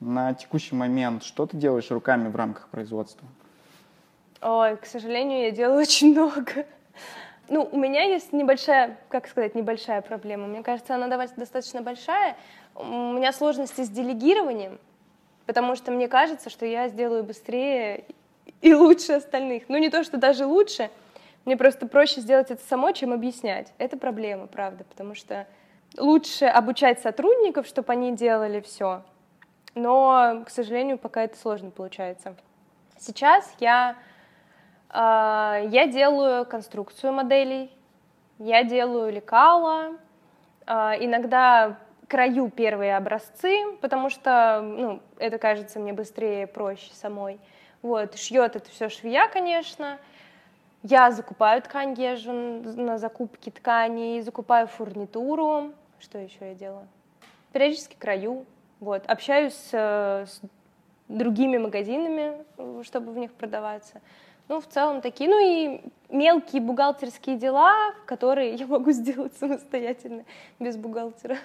На 0.00 0.32
текущий 0.34 0.74
момент 0.74 1.24
что 1.24 1.46
ты 1.46 1.56
делаешь 1.56 1.90
руками 1.90 2.28
в 2.28 2.36
рамках 2.36 2.68
производства? 2.68 3.26
Ой, 4.40 4.76
к 4.76 4.86
сожалению, 4.86 5.42
я 5.42 5.50
делаю 5.50 5.80
очень 5.82 6.12
много. 6.12 6.66
Ну, 7.48 7.68
у 7.72 7.78
меня 7.78 8.02
есть 8.02 8.32
небольшая, 8.32 8.98
как 9.08 9.26
сказать, 9.26 9.54
небольшая 9.54 10.02
проблема. 10.02 10.46
Мне 10.46 10.62
кажется, 10.62 10.94
она 10.94 11.08
достаточно 11.08 11.82
большая. 11.82 12.36
У 12.74 12.84
меня 12.84 13.32
сложности 13.32 13.82
с 13.82 13.88
делегированием, 13.88 14.78
потому 15.46 15.74
что 15.74 15.90
мне 15.90 16.08
кажется, 16.08 16.50
что 16.50 16.66
я 16.66 16.88
сделаю 16.88 17.24
быстрее 17.24 18.04
и 18.60 18.74
лучше 18.74 19.14
остальных. 19.14 19.64
Ну, 19.68 19.78
не 19.78 19.88
то, 19.88 20.04
что 20.04 20.18
даже 20.18 20.46
лучше, 20.46 20.90
мне 21.44 21.56
просто 21.56 21.86
проще 21.86 22.20
сделать 22.20 22.50
это 22.50 22.62
самой, 22.68 22.92
чем 22.92 23.12
объяснять. 23.12 23.72
Это 23.78 23.96
проблема, 23.96 24.46
правда, 24.46 24.84
потому 24.84 25.14
что 25.14 25.46
лучше 25.96 26.44
обучать 26.44 27.00
сотрудников, 27.00 27.66
чтобы 27.66 27.92
они 27.92 28.14
делали 28.14 28.60
все, 28.60 29.02
но, 29.78 30.42
к 30.44 30.50
сожалению, 30.50 30.98
пока 30.98 31.22
это 31.22 31.36
сложно 31.38 31.70
получается. 31.70 32.34
Сейчас 32.98 33.54
я, 33.60 33.96
э, 34.90 35.68
я 35.70 35.86
делаю 35.86 36.44
конструкцию 36.44 37.12
моделей, 37.12 37.70
я 38.38 38.64
делаю 38.64 39.12
лекала, 39.12 39.92
э, 40.66 40.72
иногда 41.00 41.78
краю 42.08 42.50
первые 42.50 42.96
образцы, 42.96 43.76
потому 43.80 44.10
что 44.10 44.60
ну, 44.62 45.00
это 45.18 45.38
кажется 45.38 45.78
мне 45.78 45.92
быстрее, 45.92 46.46
проще 46.46 46.92
самой. 46.94 47.38
Вот, 47.82 48.16
шьет 48.16 48.56
это 48.56 48.68
все 48.70 48.88
швея, 48.88 49.28
конечно. 49.28 49.98
Я 50.82 51.10
закупаю 51.10 51.62
ткань, 51.62 51.94
езжу 51.94 52.32
на 52.32 52.98
закупки 52.98 53.50
тканей, 53.50 54.20
закупаю 54.22 54.66
фурнитуру. 54.66 55.72
Что 56.00 56.18
еще 56.18 56.38
я 56.40 56.54
делаю? 56.54 56.88
Периодически 57.52 57.96
краю, 57.96 58.46
вот. 58.80 59.04
Общаюсь 59.06 59.54
с, 59.54 59.72
с 59.72 60.40
другими 61.08 61.58
магазинами, 61.58 62.44
чтобы 62.82 63.12
в 63.12 63.18
них 63.18 63.32
продаваться. 63.32 64.00
Ну, 64.48 64.60
в 64.60 64.66
целом 64.66 65.02
такие, 65.02 65.28
ну 65.28 65.38
и 65.40 65.80
мелкие 66.08 66.62
бухгалтерские 66.62 67.36
дела, 67.36 67.92
которые 68.06 68.54
я 68.54 68.66
могу 68.66 68.92
сделать 68.92 69.36
самостоятельно, 69.36 70.24
без 70.58 70.76
бухгалтера. 70.76 71.36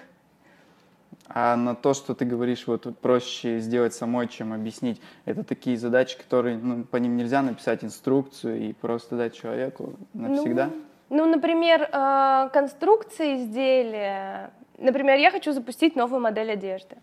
А 1.28 1.56
на 1.56 1.74
то, 1.74 1.94
что 1.94 2.14
ты 2.14 2.24
говоришь, 2.24 2.66
вот 2.66 2.98
проще 2.98 3.58
сделать 3.58 3.94
самой, 3.94 4.28
чем 4.28 4.52
объяснить, 4.52 5.00
это 5.24 5.44
такие 5.44 5.76
задачи, 5.76 6.18
которые, 6.18 6.56
ну, 6.56 6.84
по 6.84 6.96
ним 6.96 7.16
нельзя 7.16 7.42
написать 7.42 7.84
инструкцию 7.84 8.60
и 8.60 8.72
просто 8.72 9.16
дать 9.16 9.34
человеку 9.34 9.94
навсегда? 10.12 10.70
Ну, 11.08 11.24
ну 11.24 11.26
например, 11.26 11.88
э, 11.90 12.48
конструкция 12.52 13.36
изделия. 13.36 14.50
Например, 14.78 15.18
я 15.18 15.30
хочу 15.30 15.52
запустить 15.52 15.96
новую 15.96 16.20
модель 16.20 16.52
одежды. 16.52 16.96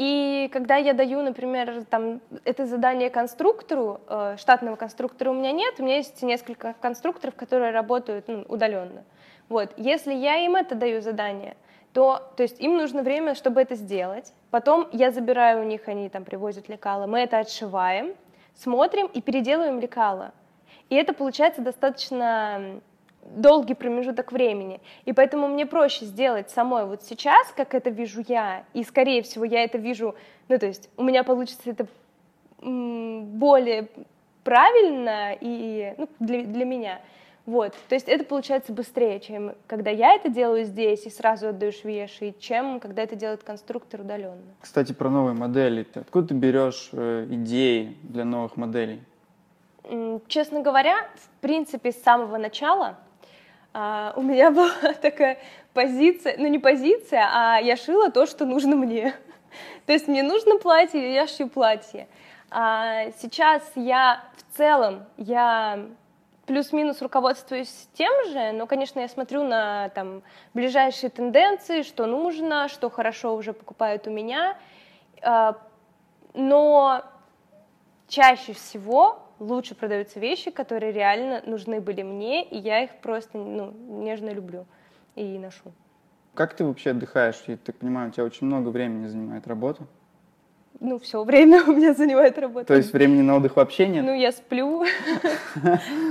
И 0.00 0.48
когда 0.50 0.76
я 0.76 0.94
даю, 0.94 1.20
например, 1.20 1.84
там, 1.84 2.22
это 2.46 2.64
задание 2.64 3.10
конструктору, 3.10 4.00
э, 4.08 4.36
штатного 4.38 4.76
конструктора 4.76 5.28
у 5.28 5.34
меня 5.34 5.52
нет, 5.52 5.74
у 5.78 5.82
меня 5.82 5.96
есть 5.96 6.22
несколько 6.22 6.74
конструкторов, 6.80 7.34
которые 7.34 7.70
работают 7.70 8.26
ну, 8.26 8.46
удаленно. 8.48 9.04
Вот. 9.50 9.74
Если 9.76 10.14
я 10.14 10.36
им 10.36 10.56
это 10.56 10.74
даю 10.74 11.02
задание, 11.02 11.54
то, 11.92 12.32
то 12.34 12.42
есть 12.42 12.58
им 12.62 12.78
нужно 12.78 13.02
время, 13.02 13.34
чтобы 13.34 13.60
это 13.60 13.74
сделать. 13.74 14.32
Потом 14.50 14.88
я 14.92 15.10
забираю 15.10 15.60
у 15.60 15.64
них, 15.64 15.86
они 15.86 16.08
там 16.08 16.24
привозят 16.24 16.70
лекала, 16.70 17.06
мы 17.06 17.18
это 17.18 17.38
отшиваем, 17.38 18.14
смотрим 18.54 19.06
и 19.08 19.20
переделываем 19.20 19.80
лекала. 19.80 20.32
И 20.88 20.94
это 20.94 21.12
получается 21.12 21.60
достаточно 21.60 22.80
долгий 23.36 23.74
промежуток 23.74 24.32
времени. 24.32 24.80
И 25.04 25.12
поэтому 25.12 25.48
мне 25.48 25.66
проще 25.66 26.04
сделать 26.04 26.50
самой 26.50 26.86
вот 26.86 27.02
сейчас, 27.02 27.52
как 27.56 27.74
это 27.74 27.90
вижу 27.90 28.22
я, 28.26 28.64
и 28.74 28.84
скорее 28.84 29.22
всего 29.22 29.44
я 29.44 29.64
это 29.64 29.78
вижу, 29.78 30.14
ну 30.48 30.58
то 30.58 30.66
есть 30.66 30.90
у 30.96 31.02
меня 31.02 31.24
получится 31.24 31.70
это 31.70 31.86
более 32.60 33.88
правильно 34.44 35.36
и 35.40 35.94
ну, 35.96 36.08
для, 36.18 36.42
для 36.44 36.64
меня. 36.64 37.00
Вот, 37.46 37.74
то 37.88 37.94
есть 37.94 38.06
это 38.06 38.24
получается 38.24 38.72
быстрее, 38.72 39.18
чем 39.18 39.54
когда 39.66 39.90
я 39.90 40.14
это 40.14 40.28
делаю 40.28 40.64
здесь 40.64 41.06
и 41.06 41.10
сразу 41.10 41.48
отдаю 41.48 41.72
швее 41.72 42.06
шить, 42.06 42.38
чем 42.38 42.78
когда 42.80 43.02
это 43.02 43.16
делает 43.16 43.42
конструктор 43.42 44.02
удаленно. 44.02 44.42
Кстати, 44.60 44.92
про 44.92 45.08
новые 45.08 45.34
модели. 45.34 45.86
Откуда 45.94 46.28
ты 46.28 46.34
берешь 46.34 46.90
э, 46.92 47.26
идеи 47.30 47.96
для 48.02 48.24
новых 48.24 48.56
моделей? 48.56 49.00
Честно 50.28 50.60
говоря, 50.60 51.08
в 51.16 51.40
принципе, 51.40 51.90
с 51.90 52.00
самого 52.02 52.36
начала 52.36 52.98
А, 53.72 54.12
у 54.16 54.22
меня 54.22 54.50
была 54.50 54.92
такая 55.00 55.38
позиция, 55.72 56.36
ну 56.38 56.46
не 56.48 56.58
позиция, 56.58 57.28
а 57.32 57.58
я 57.58 57.76
шила 57.76 58.10
то, 58.10 58.26
что 58.26 58.44
нужно 58.44 58.76
мне. 58.76 59.14
То 59.86 59.92
есть 59.92 60.08
мне 60.08 60.22
нужно 60.22 60.58
платье, 60.58 61.12
я 61.12 61.26
шью 61.26 61.48
платье. 61.48 62.08
А 62.50 63.10
сейчас 63.20 63.62
я 63.76 64.24
в 64.36 64.56
целом, 64.56 65.04
я 65.16 65.86
плюс-минус 66.46 67.00
руководствуюсь 67.00 67.88
тем 67.94 68.12
же, 68.30 68.50
но, 68.50 68.66
конечно, 68.66 68.98
я 68.98 69.08
смотрю 69.08 69.44
на 69.44 69.88
там, 69.90 70.22
ближайшие 70.52 71.08
тенденции, 71.08 71.82
что 71.82 72.06
нужно, 72.06 72.66
что 72.66 72.90
хорошо 72.90 73.36
уже 73.36 73.52
покупают 73.52 74.08
у 74.08 74.10
меня, 74.10 74.58
а, 75.22 75.56
но 76.34 77.04
чаще 78.08 78.52
всего 78.52 79.22
лучше 79.40 79.74
продаются 79.74 80.20
вещи, 80.20 80.50
которые 80.50 80.92
реально 80.92 81.42
нужны 81.44 81.80
были 81.80 82.02
мне, 82.02 82.44
и 82.44 82.58
я 82.58 82.84
их 82.84 82.90
просто 83.02 83.38
ну, 83.38 83.72
нежно 84.02 84.30
люблю 84.30 84.66
и 85.16 85.38
ношу. 85.38 85.72
Как 86.34 86.54
ты 86.54 86.64
вообще 86.64 86.90
отдыхаешь? 86.90 87.42
Я 87.48 87.56
так 87.56 87.76
понимаю, 87.76 88.10
у 88.10 88.12
тебя 88.12 88.24
очень 88.24 88.46
много 88.46 88.68
времени 88.68 89.08
занимает 89.08 89.48
работа 89.48 89.86
ну, 90.80 90.98
все 90.98 91.22
время 91.22 91.62
у 91.66 91.72
меня 91.72 91.94
занимает 91.94 92.38
работа. 92.38 92.66
То 92.66 92.74
есть 92.74 92.92
времени 92.92 93.22
на 93.22 93.36
отдых 93.36 93.56
вообще 93.56 93.86
нет? 93.86 94.04
Ну, 94.04 94.14
я 94.14 94.32
сплю. 94.32 94.84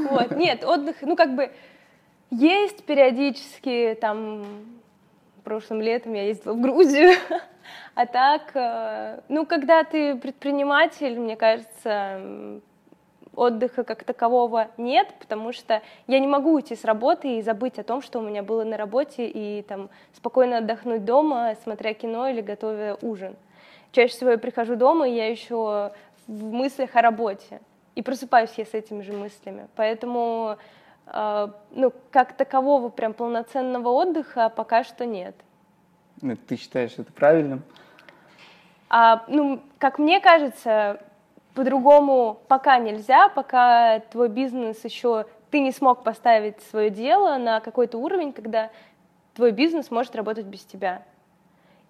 Вот, 0.09 0.31
нет, 0.31 0.63
отдых, 0.63 0.97
ну, 1.01 1.15
как 1.15 1.35
бы 1.35 1.51
есть 2.31 2.83
периодически, 2.83 3.97
там, 3.99 4.45
прошлым 5.43 5.81
летом 5.81 6.13
я 6.13 6.27
ездила 6.27 6.53
в 6.53 6.61
Грузию, 6.61 7.11
а 7.95 8.05
так, 8.05 8.51
э, 8.55 9.21
ну, 9.29 9.45
когда 9.45 9.83
ты 9.83 10.15
предприниматель, 10.15 11.19
мне 11.19 11.35
кажется, 11.35 12.61
отдыха 13.39 13.83
как 13.83 14.03
такового 14.03 14.67
нет, 14.77 15.13
потому 15.19 15.53
что 15.53 15.81
я 16.07 16.19
не 16.19 16.27
могу 16.27 16.53
уйти 16.53 16.75
с 16.75 16.83
работы 16.83 17.37
и 17.37 17.41
забыть 17.41 17.79
о 17.79 17.83
том, 17.83 18.01
что 18.01 18.19
у 18.19 18.21
меня 18.21 18.43
было 18.43 18.63
на 18.63 18.75
работе, 18.75 19.27
и 19.27 19.61
там 19.63 19.89
спокойно 20.13 20.57
отдохнуть 20.57 21.05
дома, 21.05 21.55
смотря 21.63 21.93
кино 21.93 22.27
или 22.27 22.41
готовя 22.41 22.97
ужин. 23.01 23.35
Чаще 23.91 24.13
всего 24.13 24.31
я 24.31 24.37
прихожу 24.37 24.75
дома, 24.75 25.07
и 25.07 25.15
я 25.15 25.29
еще 25.29 25.93
в 26.27 26.51
мыслях 26.51 26.95
о 26.95 27.01
работе. 27.01 27.61
И 27.95 28.01
просыпаюсь 28.01 28.53
я 28.57 28.65
с 28.65 28.73
этими 28.73 29.01
же 29.01 29.13
мыслями. 29.13 29.67
Поэтому, 29.75 30.57
э, 31.07 31.47
ну, 31.71 31.93
как 32.11 32.33
такового 32.33 32.89
прям 32.89 33.13
полноценного 33.13 33.89
отдыха 33.89 34.49
пока 34.49 34.83
что 34.83 35.05
нет. 35.05 35.35
Ты 36.47 36.57
считаешь 36.57 36.93
это 36.97 37.11
правильным? 37.13 37.63
А, 38.89 39.23
ну, 39.27 39.61
как 39.77 39.97
мне 39.97 40.19
кажется, 40.19 40.99
по-другому 41.53 42.39
пока 42.47 42.77
нельзя, 42.77 43.29
пока 43.29 43.99
твой 44.11 44.29
бизнес 44.29 44.83
еще 44.83 45.25
ты 45.51 45.59
не 45.59 45.71
смог 45.71 46.03
поставить 46.03 46.61
свое 46.69 46.89
дело 46.89 47.37
на 47.37 47.59
какой-то 47.59 47.97
уровень, 47.97 48.33
когда 48.33 48.69
твой 49.33 49.51
бизнес 49.51 49.89
может 49.89 50.15
работать 50.15 50.45
без 50.45 50.63
тебя. 50.63 51.03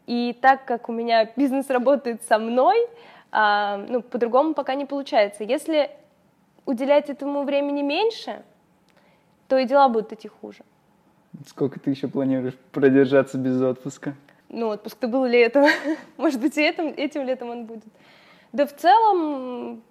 И 0.07 0.37
так 0.41 0.65
как 0.65 0.89
у 0.89 0.91
меня 0.91 1.25
бизнес 1.35 1.69
работает 1.69 2.23
со 2.23 2.39
мной, 2.39 2.87
а, 3.31 3.77
ну, 3.77 4.01
по-другому 4.01 4.53
пока 4.53 4.75
не 4.75 4.85
получается. 4.85 5.43
Если 5.43 5.91
уделять 6.65 7.09
этому 7.09 7.43
времени 7.43 7.81
меньше, 7.81 8.43
то 9.47 9.57
и 9.57 9.65
дела 9.65 9.89
будут 9.89 10.13
идти 10.13 10.27
хуже. 10.27 10.63
Сколько 11.47 11.79
ты 11.79 11.91
еще 11.91 12.07
планируешь 12.07 12.55
продержаться 12.71 13.37
без 13.37 13.61
отпуска? 13.61 14.15
Ну, 14.49 14.69
отпуск-то 14.69 15.07
был 15.07 15.25
летом. 15.25 15.65
Может 16.17 16.41
быть, 16.41 16.57
и 16.57 16.61
этим, 16.61 16.87
этим 16.95 17.23
летом 17.23 17.49
он 17.49 17.65
будет. 17.65 17.83
Да 18.51 18.65
в 18.65 18.75
целом 18.75 19.83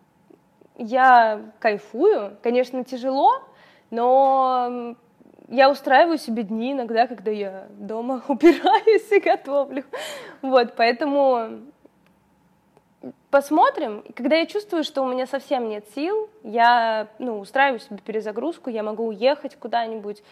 я 0.77 1.43
кайфую. 1.59 2.37
Конечно, 2.43 2.85
тяжело, 2.85 3.43
но 3.91 4.97
я 5.49 5.71
устраиваю 5.71 6.19
себе 6.19 6.43
дни 6.43 6.73
иногда, 6.73 7.07
когда 7.07 7.31
я 7.31 7.67
дома 7.71 8.23
убираюсь 8.29 9.11
и 9.11 9.21
готовлю. 9.21 9.85
Вот, 10.43 10.75
поэтому 10.77 11.61
посмотрим. 13.31 14.05
Когда 14.15 14.37
я 14.37 14.47
чувствую, 14.47 14.85
что 14.85 15.03
у 15.03 15.09
меня 15.09 15.27
совсем 15.27 15.69
нет 15.69 15.85
сил, 15.95 16.29
я 16.43 17.09
ну, 17.19 17.39
устраиваю 17.39 17.81
себе 17.81 17.99
перезагрузку, 17.99 18.71
я 18.71 18.83
могу 18.83 19.07
уехать 19.07 19.57
куда-нибудь. 19.57 20.23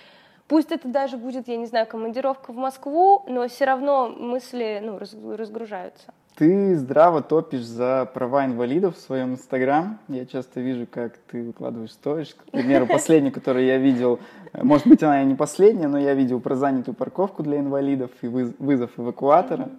Пусть 0.48 0.70
это 0.70 0.87
даже 0.87 1.16
будет, 1.16 1.48
я 1.48 1.57
не 1.57 1.66
знаю, 1.66 1.87
командировка 1.87 2.53
в 2.53 2.57
Москву, 2.57 3.24
но 3.27 3.48
все 3.48 3.64
равно 3.64 4.09
мысли 4.09 4.81
ну, 4.83 4.98
разгружаются. 5.37 6.14
Ты 6.37 6.77
здраво 6.77 7.22
топишь 7.22 7.64
за 7.64 8.11
права 8.12 8.44
инвалидов 8.44 8.96
в 8.96 9.01
своем 9.01 9.33
инстаграм. 9.33 9.99
Я 10.07 10.27
часто 10.27 10.61
вижу, 10.61 10.87
как 10.87 11.16
ты 11.16 11.42
выкладываешь 11.42 11.92
сторис. 11.92 12.35
К 12.35 12.51
примеру, 12.51 12.87
последний, 12.87 13.31
который 13.31 13.66
я 13.66 13.79
видел, 13.79 14.20
э, 14.53 14.62
может 14.62 14.87
быть, 14.87 15.03
она 15.03 15.22
и 15.22 15.25
не 15.25 15.35
последняя, 15.35 15.88
но 15.88 15.99
я 15.99 16.12
видел 16.12 16.38
про 16.40 16.55
занятую 16.55 16.94
парковку 16.94 17.42
для 17.42 17.59
инвалидов 17.59 18.11
и 18.20 18.29
вызов 18.29 18.90
эвакуатора. 18.99 19.70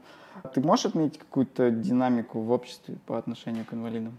Ты 0.56 0.62
можешь 0.62 0.88
отметить 0.88 1.20
какую-то 1.20 1.70
динамику 1.70 2.39
в 2.39 2.50
обществе 2.52 2.96
по 3.06 3.20
отношению 3.20 3.63
к 3.63 3.74
инвалидам? 3.76 4.17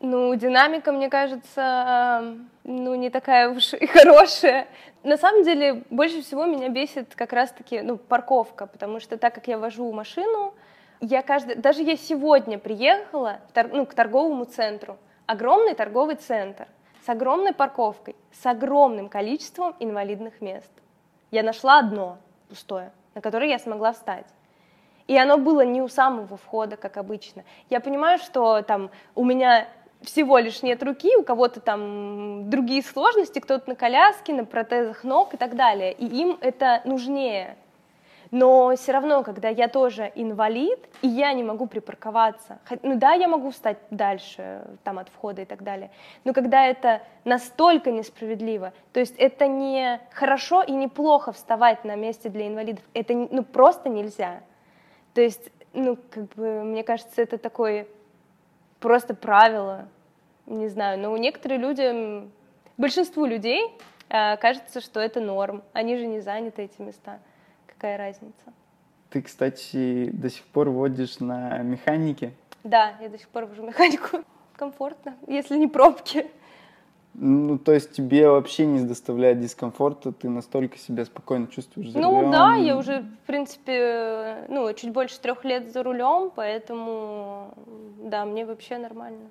Ну, 0.00 0.34
динамика, 0.34 0.92
мне 0.92 1.08
кажется, 1.08 2.36
ну, 2.64 2.94
не 2.94 3.08
такая 3.08 3.48
уж 3.48 3.72
и 3.72 3.86
хорошая. 3.86 4.68
На 5.02 5.16
самом 5.16 5.42
деле, 5.42 5.84
больше 5.88 6.22
всего 6.22 6.44
меня 6.44 6.68
бесит 6.68 7.14
как 7.14 7.32
раз-таки, 7.32 7.80
ну, 7.80 7.96
парковка, 7.96 8.66
потому 8.66 9.00
что 9.00 9.16
так 9.16 9.34
как 9.34 9.48
я 9.48 9.58
вожу 9.58 9.90
машину, 9.92 10.52
я 11.00 11.22
каждый, 11.22 11.56
даже 11.56 11.82
я 11.82 11.96
сегодня 11.96 12.58
приехала 12.58 13.40
ну, 13.72 13.86
к 13.86 13.94
торговому 13.94 14.44
центру, 14.44 14.98
огромный 15.26 15.74
торговый 15.74 16.16
центр 16.16 16.66
с 17.04 17.08
огромной 17.08 17.52
парковкой, 17.52 18.16
с 18.32 18.44
огромным 18.46 19.08
количеством 19.08 19.76
инвалидных 19.78 20.40
мест. 20.40 20.70
Я 21.30 21.42
нашла 21.42 21.78
одно 21.78 22.18
пустое, 22.48 22.92
на 23.14 23.20
которое 23.20 23.48
я 23.48 23.58
смогла 23.58 23.92
встать. 23.92 24.26
И 25.06 25.16
оно 25.16 25.38
было 25.38 25.60
не 25.60 25.80
у 25.82 25.88
самого 25.88 26.36
входа, 26.36 26.76
как 26.76 26.96
обычно. 26.96 27.44
Я 27.70 27.80
понимаю, 27.80 28.18
что 28.18 28.62
там 28.62 28.90
у 29.14 29.24
меня 29.24 29.68
всего 30.02 30.38
лишь 30.38 30.62
нет 30.62 30.82
руки, 30.82 31.16
у 31.16 31.22
кого-то 31.22 31.60
там 31.60 32.48
другие 32.50 32.82
сложности, 32.82 33.38
кто-то 33.38 33.70
на 33.70 33.76
коляске, 33.76 34.32
на 34.32 34.44
протезах 34.44 35.04
ног 35.04 35.34
и 35.34 35.36
так 35.36 35.56
далее, 35.56 35.92
и 35.92 36.06
им 36.06 36.38
это 36.40 36.82
нужнее. 36.84 37.56
Но 38.30 38.74
все 38.74 38.92
равно, 38.92 39.22
когда 39.22 39.48
я 39.48 39.68
тоже 39.68 40.10
инвалид, 40.14 40.80
и 41.00 41.08
я 41.08 41.32
не 41.32 41.44
могу 41.44 41.66
припарковаться, 41.66 42.58
ну 42.82 42.96
да, 42.96 43.12
я 43.12 43.28
могу 43.28 43.50
встать 43.50 43.78
дальше, 43.90 44.62
там 44.82 44.98
от 44.98 45.08
входа 45.08 45.42
и 45.42 45.44
так 45.44 45.62
далее, 45.62 45.90
но 46.24 46.32
когда 46.32 46.66
это 46.66 47.02
настолько 47.24 47.92
несправедливо, 47.92 48.72
то 48.92 49.00
есть 49.00 49.14
это 49.16 49.46
не 49.46 50.00
хорошо 50.12 50.62
и 50.62 50.72
не 50.72 50.88
плохо 50.88 51.32
вставать 51.32 51.84
на 51.84 51.94
месте 51.94 52.28
для 52.28 52.48
инвалидов, 52.48 52.84
это 52.94 53.14
ну, 53.14 53.44
просто 53.44 53.88
нельзя. 53.88 54.40
То 55.14 55.20
есть, 55.20 55.50
ну, 55.72 55.96
как 56.10 56.24
бы, 56.34 56.62
мне 56.64 56.82
кажется, 56.82 57.22
это 57.22 57.38
такой 57.38 57.86
просто 58.80 59.14
правило, 59.14 59.88
не 60.46 60.68
знаю, 60.68 60.98
но 60.98 61.12
у 61.12 61.16
некоторых 61.16 61.60
люди, 61.60 62.28
большинству 62.76 63.26
людей 63.26 63.60
э, 64.08 64.36
кажется, 64.36 64.80
что 64.80 65.00
это 65.00 65.20
норм. 65.20 65.62
Они 65.72 65.96
же 65.96 66.06
не 66.06 66.20
заняты 66.20 66.62
эти 66.62 66.80
места. 66.80 67.18
Какая 67.66 67.98
разница? 67.98 68.52
Ты, 69.10 69.22
кстати, 69.22 70.10
до 70.12 70.30
сих 70.30 70.44
пор 70.44 70.70
водишь 70.70 71.20
на 71.20 71.58
механике? 71.58 72.32
Да, 72.64 72.94
я 73.00 73.08
до 73.08 73.18
сих 73.18 73.28
пор 73.28 73.46
вожу 73.46 73.62
механику. 73.66 74.24
Комфортно, 74.56 75.16
если 75.26 75.56
не 75.56 75.68
пробки. 75.68 76.26
Ну, 77.18 77.58
то 77.58 77.72
есть 77.72 77.92
тебе 77.92 78.28
вообще 78.28 78.66
не 78.66 78.80
доставляет 78.84 79.40
дискомфорта, 79.40 80.12
ты 80.12 80.28
настолько 80.28 80.76
себя 80.76 81.06
спокойно 81.06 81.46
чувствуешь 81.46 81.88
за 81.88 81.98
Ну 81.98 82.14
рулем. 82.14 82.30
да, 82.30 82.54
я 82.56 82.76
уже, 82.76 83.00
в 83.00 83.26
принципе, 83.26 84.44
ну, 84.48 84.70
чуть 84.74 84.92
больше 84.92 85.18
трех 85.18 85.42
лет 85.44 85.72
за 85.72 85.82
рулем, 85.82 86.30
поэтому, 86.34 87.54
да, 88.02 88.26
мне 88.26 88.44
вообще 88.44 88.76
нормально. 88.76 89.30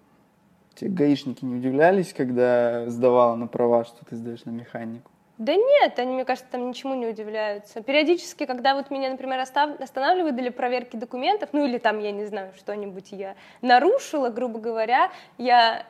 Те 0.73 0.87
гаишники 0.87 1.45
не 1.45 1.55
удивлялись, 1.57 2.11
когда 2.11 2.89
сдавала 2.89 3.35
на 3.35 3.45
права, 3.45 3.85
что 3.85 4.03
ты 4.03 4.15
сдаешь 4.15 4.45
на 4.45 4.49
механику? 4.49 5.11
Да 5.37 5.53
нет, 5.53 5.99
они, 5.99 6.13
мне 6.13 6.25
кажется, 6.25 6.49
там 6.49 6.67
ничему 6.67 6.95
не 6.95 7.05
удивляются. 7.07 7.81
Периодически, 7.83 8.45
когда 8.45 8.73
вот 8.73 8.89
меня, 8.89 9.11
например, 9.11 9.39
останавливают 9.39 10.35
для 10.35 10.51
проверки 10.51 10.95
документов, 10.95 11.49
ну 11.51 11.65
или 11.65 11.77
там, 11.77 11.99
я 11.99 12.11
не 12.11 12.25
знаю, 12.25 12.51
что-нибудь 12.57 13.11
я 13.11 13.35
нарушила, 13.61 14.29
грубо 14.29 14.59
говоря, 14.59 15.11
я 15.37 15.85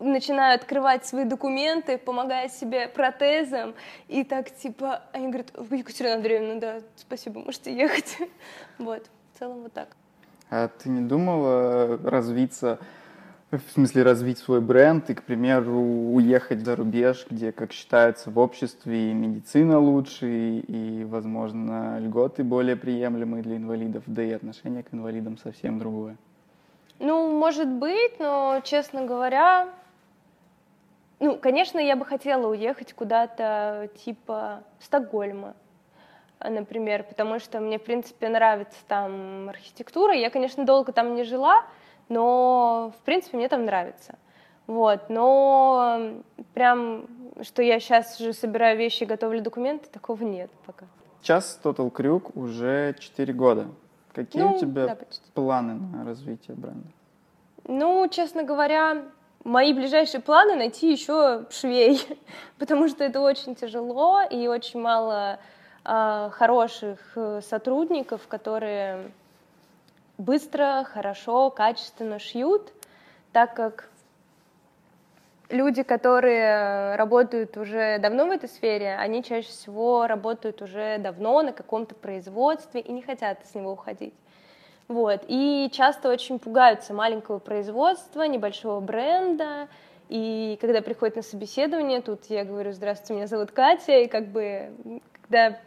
начинаю 0.00 0.54
открывать 0.54 1.06
свои 1.06 1.24
документы, 1.24 1.98
помогая 1.98 2.48
себе 2.48 2.88
протезом, 2.88 3.74
и 4.08 4.24
так 4.24 4.50
типа, 4.50 5.02
они 5.12 5.28
говорят, 5.28 5.52
Екатерина 5.70 6.16
Андреевна, 6.16 6.60
да, 6.60 6.80
спасибо, 6.96 7.40
можете 7.40 7.74
ехать. 7.74 8.18
Вот, 8.78 9.06
в 9.34 9.38
целом 9.38 9.62
вот 9.62 9.72
так. 9.74 9.88
А 10.48 10.68
ты 10.68 10.88
не 10.88 11.02
думала 11.02 11.98
развиться, 12.02 12.78
в 13.50 13.60
смысле 13.72 14.02
развить 14.04 14.38
свой 14.38 14.60
бренд 14.60 15.10
и, 15.10 15.14
к 15.14 15.22
примеру, 15.22 15.78
уехать 16.14 16.64
за 16.64 16.76
рубеж, 16.76 17.26
где, 17.28 17.52
как 17.52 17.72
считается 17.72 18.30
в 18.30 18.38
обществе, 18.38 19.10
и 19.10 19.14
медицина 19.14 19.78
лучше, 19.78 20.26
и, 20.26 20.60
и 20.60 21.04
возможно, 21.04 21.98
льготы 21.98 22.42
более 22.42 22.76
приемлемые 22.76 23.42
для 23.42 23.58
инвалидов, 23.58 24.04
да 24.06 24.22
и 24.22 24.30
отношение 24.30 24.82
к 24.82 24.94
инвалидам 24.94 25.36
совсем 25.36 25.78
другое? 25.78 26.16
Ну, 26.98 27.38
может 27.38 27.68
быть, 27.68 28.18
но, 28.18 28.60
честно 28.62 29.04
говоря, 29.04 29.68
Ну, 31.20 31.36
конечно, 31.38 31.78
я 31.78 31.96
бы 31.96 32.04
хотела 32.06 32.48
уехать 32.48 32.94
куда-то 32.94 33.90
типа 34.04 34.62
Стокгольма, 34.80 35.54
например, 36.40 37.04
потому 37.04 37.38
что 37.38 37.60
мне, 37.60 37.78
в 37.78 37.84
принципе, 37.84 38.28
нравится 38.30 38.78
там 38.88 39.48
архитектура. 39.50 40.14
Я, 40.14 40.30
конечно, 40.30 40.64
долго 40.64 40.92
там 40.92 41.14
не 41.14 41.24
жила, 41.24 41.62
но, 42.08 42.92
в 42.98 43.04
принципе, 43.04 43.36
мне 43.36 43.48
там 43.48 43.66
нравится. 43.66 44.18
Вот, 44.66 45.10
но 45.10 46.14
прям, 46.54 47.06
что 47.42 47.62
я 47.62 47.80
сейчас 47.80 48.18
уже 48.20 48.32
собираю 48.32 48.78
вещи, 48.78 49.04
готовлю 49.04 49.42
документы, 49.42 49.88
такого 49.90 50.22
нет 50.22 50.50
пока. 50.64 50.86
Сейчас 51.20 51.60
Total 51.62 51.90
Крюк 51.90 52.34
уже 52.34 52.94
4 52.98 53.32
года. 53.34 53.66
Какие 54.14 54.42
Ну, 54.42 54.54
у 54.54 54.58
тебя 54.58 54.86
да, 54.86 54.94
почти. 54.94 55.30
планы 55.34 55.74
на 55.74 56.04
развитие 56.04 56.56
бренда? 56.56 56.86
Ну, 57.64 58.08
честно 58.08 58.42
говоря, 58.42 59.02
мои 59.44 59.72
ближайшие 59.72 60.20
планы 60.20 60.54
найти 60.54 60.90
еще 60.90 61.46
швей, 61.50 62.00
потому 62.58 62.88
что 62.88 63.04
это 63.04 63.20
очень 63.20 63.54
тяжело 63.54 64.20
и 64.22 64.46
очень 64.46 64.80
мало 64.80 65.38
а, 65.84 66.30
хороших 66.30 66.98
э, 67.16 67.40
сотрудников, 67.42 68.26
которые 68.28 69.10
быстро, 70.18 70.84
хорошо, 70.84 71.50
качественно 71.50 72.18
шьют, 72.18 72.72
так 73.32 73.54
как 73.54 73.88
люди, 75.48 75.82
которые 75.82 76.96
работают 76.96 77.56
уже 77.56 77.98
давно 77.98 78.26
в 78.26 78.30
этой 78.30 78.48
сфере, 78.48 78.96
они 78.96 79.24
чаще 79.24 79.48
всего 79.48 80.06
работают 80.06 80.60
уже 80.62 80.98
давно 80.98 81.42
на 81.42 81.52
каком-то 81.52 81.94
производстве 81.94 82.80
и 82.80 82.92
не 82.92 83.02
хотят 83.02 83.38
с 83.46 83.54
него 83.54 83.72
уходить. 83.72 84.14
Вот. 84.90 85.22
И 85.28 85.70
часто 85.72 86.08
очень 86.08 86.40
пугаются 86.40 86.92
маленького 86.92 87.38
производства, 87.38 88.22
небольшого 88.24 88.80
бренда. 88.80 89.68
И 90.08 90.58
когда 90.60 90.82
приходят 90.82 91.14
на 91.14 91.22
собеседование, 91.22 92.00
тут 92.00 92.24
я 92.24 92.44
говорю, 92.44 92.72
здравствуйте, 92.72 93.14
меня 93.14 93.28
зовут 93.28 93.52
Катя, 93.52 94.00
и 94.00 94.08
как 94.08 94.26
бы, 94.26 94.72
когда 95.22 95.60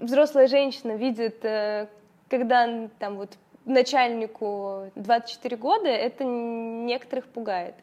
взрослая 0.00 0.48
женщина 0.48 0.96
видит, 0.96 1.44
э, 1.44 1.86
когда 2.28 2.88
там 2.98 3.18
вот 3.18 3.30
начальнику 3.66 4.90
24 4.96 5.56
года, 5.56 5.88
это 5.88 6.24
некоторых 6.24 7.26
пугает. 7.26 7.76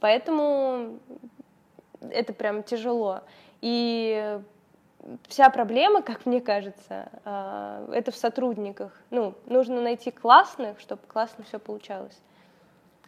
Поэтому 0.00 0.98
это 2.00 2.32
прям 2.32 2.64
тяжело. 2.64 3.20
И 3.60 4.40
вся 5.28 5.50
проблема, 5.50 6.02
как 6.02 6.26
мне 6.26 6.40
кажется, 6.40 7.08
а, 7.24 7.88
это 7.92 8.10
в 8.10 8.16
сотрудниках. 8.16 8.92
Ну, 9.10 9.34
нужно 9.46 9.80
найти 9.80 10.10
классных, 10.10 10.80
чтобы 10.80 11.02
классно 11.06 11.44
все 11.44 11.58
получалось. 11.58 12.20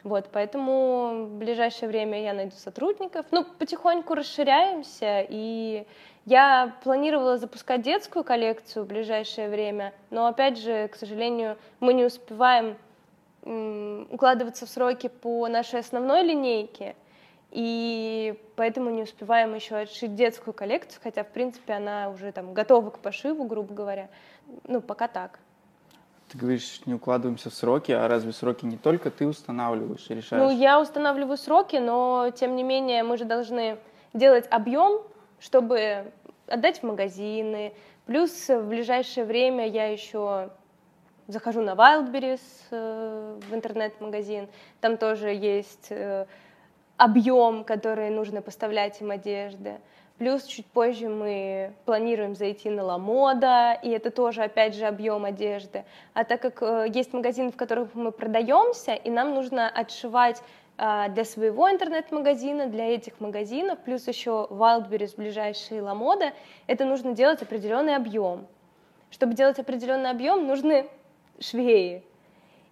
Вот, 0.03 0.29
поэтому 0.31 1.27
в 1.27 1.39
ближайшее 1.39 1.89
время 1.89 2.23
я 2.23 2.35
найду 2.35 2.55
сотрудников. 2.57 3.25
Ну, 3.31 3.45
потихоньку 3.45 4.15
расширяемся, 4.15 5.25
и 5.29 5.87
я 6.27 6.75
планировала 6.85 7.39
запускать 7.39 7.83
детскую 7.83 8.23
коллекцию 8.23 8.85
в 8.85 8.89
ближайшее 8.89 9.49
время, 9.49 9.95
но, 10.11 10.27
опять 10.27 10.59
же, 10.59 10.89
к 10.89 10.97
сожалению, 10.97 11.57
мы 11.81 11.95
не 11.95 12.05
успеваем 12.05 12.77
укладываться 14.11 14.65
в 14.65 14.71
сроки 14.71 15.09
по 15.09 15.47
нашей 15.49 15.81
основной 15.81 16.23
линейке, 16.23 16.97
и 17.51 18.39
поэтому 18.57 18.91
не 18.91 19.03
успеваем 19.03 19.55
еще 19.55 19.77
отшить 19.77 20.15
детскую 20.15 20.55
коллекцию, 20.55 21.01
хотя, 21.03 21.25
в 21.25 21.29
принципе, 21.29 21.75
она 21.75 22.11
уже 22.11 22.33
там 22.33 22.55
готова 22.55 22.91
к 22.91 22.99
пошиву, 22.99 23.45
грубо 23.45 23.75
говоря. 23.75 24.09
Ну, 24.67 24.81
пока 24.81 25.09
так. 25.09 25.39
Ты 26.31 26.39
говоришь, 26.39 26.81
не 26.87 26.95
укладываемся 26.95 27.51
в 27.51 27.55
сроки, 27.55 27.93
а 27.93 28.09
разве 28.09 28.33
сроки 28.33 28.65
не 28.65 28.77
только 28.77 29.11
ты 29.11 29.27
устанавливаешь 29.27 30.07
и 30.09 30.15
решаешь? 30.15 30.43
Ну, 30.43 30.51
я 30.51 30.81
устанавливаю 30.81 31.37
сроки, 31.37 31.77
но, 31.77 32.31
тем 32.35 32.57
не 32.57 32.63
менее, 32.63 33.03
мы 33.03 33.17
же 33.17 33.25
должны 33.25 33.79
делать 34.13 34.47
объем, 34.51 35.03
чтобы 35.39 36.13
отдать 36.47 36.81
в 36.81 36.83
магазины. 36.83 37.75
Плюс 38.07 38.49
в 38.49 38.69
ближайшее 38.69 39.25
время 39.25 39.69
я 39.69 39.87
еще 39.87 40.51
захожу 41.27 41.63
на 41.63 41.75
Wildberries 41.75 42.41
э, 42.71 43.41
в 43.49 43.55
интернет-магазин. 43.55 44.49
Там 44.81 44.97
тоже 44.97 45.29
есть 45.29 45.87
э, 45.91 46.27
объем, 46.97 47.65
который 47.65 48.11
нужно 48.11 48.43
поставлять 48.43 49.01
им 49.01 49.11
одежды. 49.11 49.81
Плюс 50.19 50.45
чуть 50.45 50.67
позже 50.67 51.09
мы 51.09 51.73
планируем 51.87 52.37
зайти 52.37 52.71
на 52.71 52.85
Ламода, 52.85 53.77
и 53.83 53.91
это 53.91 54.13
тоже, 54.13 54.45
опять 54.45 54.77
же, 54.77 54.87
объем 54.87 55.25
одежды. 55.25 55.85
А 56.13 56.23
так 56.23 56.41
как 56.41 56.63
э, 56.63 56.87
есть 56.89 57.13
магазины, 57.13 57.51
в 57.51 57.57
которых 57.57 57.95
мы 57.95 58.13
продаемся, 58.13 58.95
и 58.95 59.11
нам 59.11 59.35
нужно 59.35 59.69
отшивать 59.69 60.41
а, 60.77 61.09
для 61.09 61.25
своего 61.25 61.71
интернет-магазина, 61.71 62.67
для 62.67 62.95
этих 62.95 63.21
магазинов, 63.21 63.79
плюс 63.85 64.09
еще 64.09 64.49
Wildberries, 64.51 65.15
ближайшие 65.17 65.83
Ламода, 65.83 66.33
это 66.67 66.85
нужно 66.85 67.13
делать 67.13 67.43
определенный 67.43 67.95
объем. 67.95 68.47
Чтобы 69.11 69.35
делать 69.35 69.59
определенный 69.61 70.11
объем, 70.11 70.49
нужны 70.49 70.89
швеи. 71.39 72.03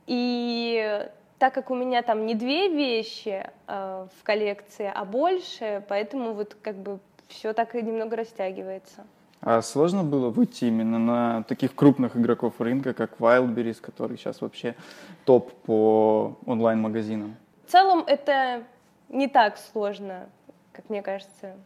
И 0.09 1.09
так 1.43 1.53
как 1.55 1.73
у 1.73 1.75
меня 1.75 2.03
там 2.03 2.25
не 2.25 2.37
две 2.37 2.69
вещи 2.69 3.45
э, 3.67 4.07
в 4.17 4.23
коллекции, 4.23 4.89
а 4.95 5.05
больше, 5.05 5.85
поэтому 5.89 6.35
вот 6.35 6.57
как 6.63 6.77
бы 6.77 7.01
все 7.27 7.53
так 7.53 7.75
и 7.75 7.83
немного 7.83 8.15
растягивается. 8.15 9.05
А 9.41 9.61
сложно 9.61 10.05
было 10.05 10.31
выйти 10.31 10.67
именно 10.67 11.01
на 11.01 11.43
таких 11.43 11.75
крупных 11.75 12.17
игроков 12.17 12.61
рынка, 12.61 12.95
как 12.95 13.19
Wildberries, 13.19 13.81
который 13.81 14.19
сейчас 14.19 14.41
вообще 14.41 14.77
топ 15.25 15.53
по 15.65 16.37
онлайн-магазинам? 16.47 17.35
В 17.67 17.73
целом 17.73 18.05
это 18.07 18.63
не 19.09 19.27
так 19.27 19.59
сложно, 19.59 20.29
как 20.73 20.89
мне 20.91 21.03
кажется, 21.03 21.57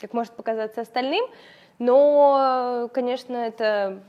как 0.00 0.12
может 0.12 0.34
показаться 0.34 0.82
остальным, 0.82 1.26
но, 1.80 2.88
конечно, 2.94 3.34
это 3.34 4.00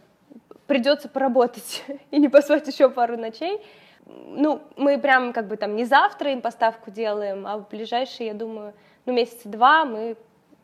придется 0.67 1.09
поработать 1.09 1.83
и 2.11 2.19
не 2.19 2.29
поспать 2.29 2.67
еще 2.67 2.91
пару 2.91 3.17
ночей. 3.17 3.59
Ну, 4.31 4.61
мы 4.77 4.97
прям 4.97 5.33
как 5.33 5.47
бы 5.47 5.57
там 5.57 5.75
не 5.75 5.85
завтра 5.85 6.31
им 6.31 6.41
поставку 6.41 6.91
делаем, 6.91 7.45
а 7.45 7.57
в 7.57 7.67
ближайшие, 7.69 8.27
я 8.27 8.33
думаю, 8.33 8.73
ну, 9.05 9.13
месяца 9.13 9.47
два 9.49 9.85
мы 9.85 10.15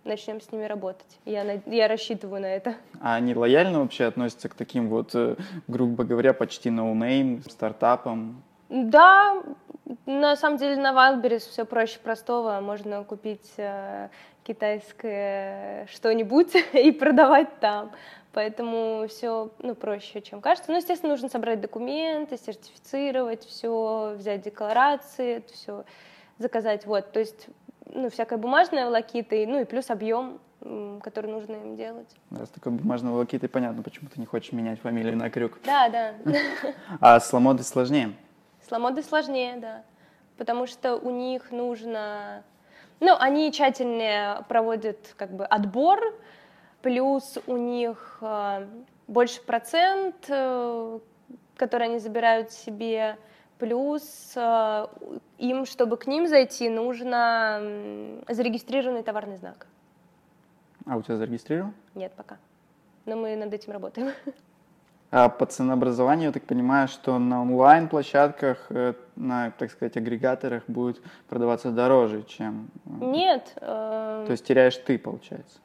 начнем 0.03 0.39
с 0.41 0.51
ними 0.51 0.65
работать. 0.65 1.19
Я, 1.25 1.43
над- 1.43 1.67
я 1.67 1.87
рассчитываю 1.87 2.41
на 2.41 2.45
это. 2.47 2.75
А 3.01 3.15
они 3.15 3.33
лояльно 3.35 3.79
вообще 3.81 4.05
относятся 4.05 4.49
к 4.49 4.53
таким 4.55 4.87
вот, 4.89 5.15
э, 5.15 5.35
грубо 5.67 6.03
говоря, 6.03 6.33
почти 6.33 6.69
no 6.69 6.93
name 6.93 7.41
стартапам? 7.49 8.41
Да, 8.69 9.41
на 10.05 10.35
самом 10.35 10.57
деле 10.57 10.75
на 10.77 10.91
Wildberries 10.93 11.39
все 11.49 11.65
проще 11.65 11.99
простого. 11.99 12.59
Можно 12.61 13.03
купить 13.03 13.53
э, 13.57 14.09
китайское 14.43 15.87
что-нибудь 15.87 16.55
и 16.73 16.91
продавать 16.91 17.59
там. 17.59 17.91
Поэтому 18.35 19.07
все 19.07 19.49
ну, 19.59 19.75
проще, 19.75 20.21
чем 20.21 20.41
кажется. 20.41 20.69
Ну, 20.69 20.75
естественно, 20.75 21.13
нужно 21.13 21.29
собрать 21.29 21.61
документы, 21.61 22.37
сертифицировать 22.37 23.45
все, 23.45 24.13
взять 24.17 24.41
декларации, 24.41 25.37
это 25.37 25.53
все 25.53 25.85
заказать. 26.37 26.85
Вот, 26.85 27.13
то 27.13 27.21
есть, 27.21 27.47
ну, 27.85 28.09
всякая 28.09 28.37
бумажная 28.37 28.87
волокита, 28.87 29.37
и, 29.37 29.45
ну 29.45 29.61
и 29.61 29.63
плюс 29.63 29.89
объем, 29.89 30.41
который 31.01 31.31
нужно 31.31 31.53
им 31.53 31.77
делать. 31.77 32.13
Раз 32.29 32.49
такой 32.49 32.73
бумажной 32.73 33.13
волокитой, 33.13 33.47
понятно, 33.47 33.81
почему 33.83 34.09
ты 34.13 34.19
не 34.19 34.25
хочешь 34.25 34.51
менять 34.51 34.81
фамилию 34.81 35.15
на 35.15 35.29
крюк. 35.29 35.59
Да, 35.63 35.87
да. 35.87 36.13
А 36.99 37.21
с 37.21 37.31
Ламодой 37.31 37.63
сложнее. 37.63 38.11
С 38.67 38.69
Ламодой 38.69 39.05
сложнее, 39.05 39.55
да. 39.61 39.83
Потому 40.37 40.67
что 40.67 40.97
у 40.97 41.09
них 41.09 41.51
нужно... 41.51 42.43
Ну, 42.99 43.15
они 43.17 43.49
тщательнее 43.53 44.43
проводят 44.49 45.13
как 45.15 45.31
бы 45.31 45.45
отбор, 45.45 46.01
плюс 46.85 47.39
у 47.47 47.57
них 47.57 48.19
э, 48.21 48.67
больше 49.07 49.41
процент, 49.41 50.15
э, 50.29 50.99
который 51.57 51.87
они 51.87 51.97
забирают 51.97 52.51
себе, 52.51 53.17
плюс 53.57 54.33
э, 54.35 54.85
им, 55.39 55.65
чтобы 55.65 55.97
к 55.97 56.05
ним 56.05 56.27
зайти, 56.27 56.69
нужно 56.69 57.59
зарегистрированный 58.29 59.01
товарный 59.01 59.37
знак. 59.37 59.65
А 60.85 60.95
у 60.95 61.01
тебя 61.01 61.17
зарегистрирован? 61.17 61.73
Нет 61.95 62.11
пока. 62.15 62.37
Но 63.05 63.15
мы 63.15 63.35
над 63.35 63.51
этим 63.51 63.73
работаем. 63.73 64.11
А 65.11 65.29
по 65.29 65.45
ценообразованию, 65.45 66.27
я 66.27 66.31
так 66.33 66.43
понимаю, 66.43 66.87
что 66.87 67.17
на 67.19 67.41
онлайн-площадках, 67.41 68.69
на, 69.15 69.51
так 69.51 69.71
сказать, 69.71 69.97
агрегаторах 69.97 70.63
будет 70.67 71.01
продаваться 71.29 71.71
дороже, 71.71 72.23
чем... 72.27 72.67
Нет. 72.85 73.53
э, 73.55 74.23
То 74.27 74.31
есть 74.31 74.45
теряешь 74.45 74.75
ты, 74.77 74.99
получается. 74.99 75.59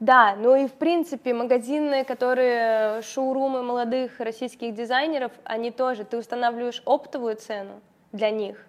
Да, 0.00 0.36
ну 0.36 0.54
и 0.54 0.68
в 0.68 0.74
принципе 0.74 1.34
магазины, 1.34 2.04
которые 2.04 3.02
шоурумы 3.02 3.64
молодых 3.64 4.20
российских 4.20 4.72
дизайнеров, 4.74 5.32
они 5.42 5.72
тоже, 5.72 6.04
ты 6.04 6.16
устанавливаешь 6.18 6.82
оптовую 6.86 7.34
цену 7.34 7.80
для 8.12 8.30
них 8.30 8.64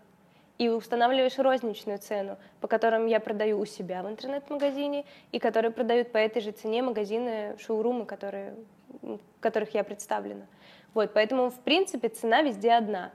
и 0.58 0.70
устанавливаешь 0.70 1.38
розничную 1.38 2.00
цену, 2.00 2.38
по 2.62 2.68
которым 2.68 3.06
я 3.06 3.20
продаю 3.20 3.60
у 3.60 3.66
себя 3.66 4.02
в 4.02 4.10
интернет-магазине 4.10 5.06
и 5.32 5.38
которые 5.38 5.72
продают 5.72 6.12
по 6.12 6.18
этой 6.18 6.42
же 6.42 6.52
цене 6.52 6.82
магазины, 6.82 7.56
шоурумы, 7.60 8.06
которые, 8.06 8.56
в 9.04 9.20
которых 9.40 9.76
я 9.76 9.84
представлена. 9.84 10.48
Вот, 10.96 11.12
поэтому 11.14 11.52
в 11.52 11.60
принципе 11.60 12.10
цена 12.10 12.42
везде 12.42 12.72
одна. 12.72 13.12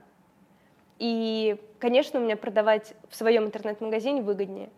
И, 0.99 1.57
конечно, 1.79 2.21
у 2.21 2.23
меня 2.23 2.37
продавать 2.37 2.93
в 3.09 3.15
своем 3.15 3.45
интернет-магазине 3.45 4.21
выгоднее. 4.21 4.69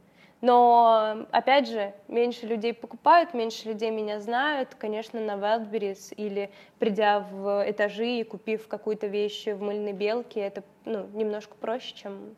Но, 0.41 1.25
опять 1.31 1.67
же, 1.67 1.93
меньше 2.07 2.45
людей 2.45 2.73
покупают, 2.73 3.33
меньше 3.33 3.69
людей 3.69 3.89
меня 3.89 4.19
знают. 4.19 4.75
Конечно, 4.75 5.19
на 5.19 5.31
Wildberries 5.31 6.13
или 6.15 6.51
придя 6.77 7.19
в 7.19 7.63
этажи 7.67 8.19
и 8.19 8.23
купив 8.23 8.67
какую-то 8.67 9.07
вещь 9.07 9.47
в 9.47 9.61
мыльной 9.61 9.93
белке, 9.93 10.41
это 10.41 10.63
ну, 10.85 11.07
немножко 11.13 11.55
проще, 11.55 11.95
чем 11.95 12.35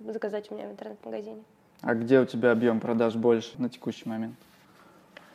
заказать 0.00 0.50
у 0.50 0.54
меня 0.54 0.68
в 0.68 0.72
интернет-магазине. 0.72 1.42
А 1.82 1.94
где 1.94 2.20
у 2.20 2.24
тебя 2.24 2.52
объем 2.52 2.80
продаж 2.80 3.14
больше 3.16 3.52
на 3.58 3.68
текущий 3.68 4.08
момент? 4.08 4.36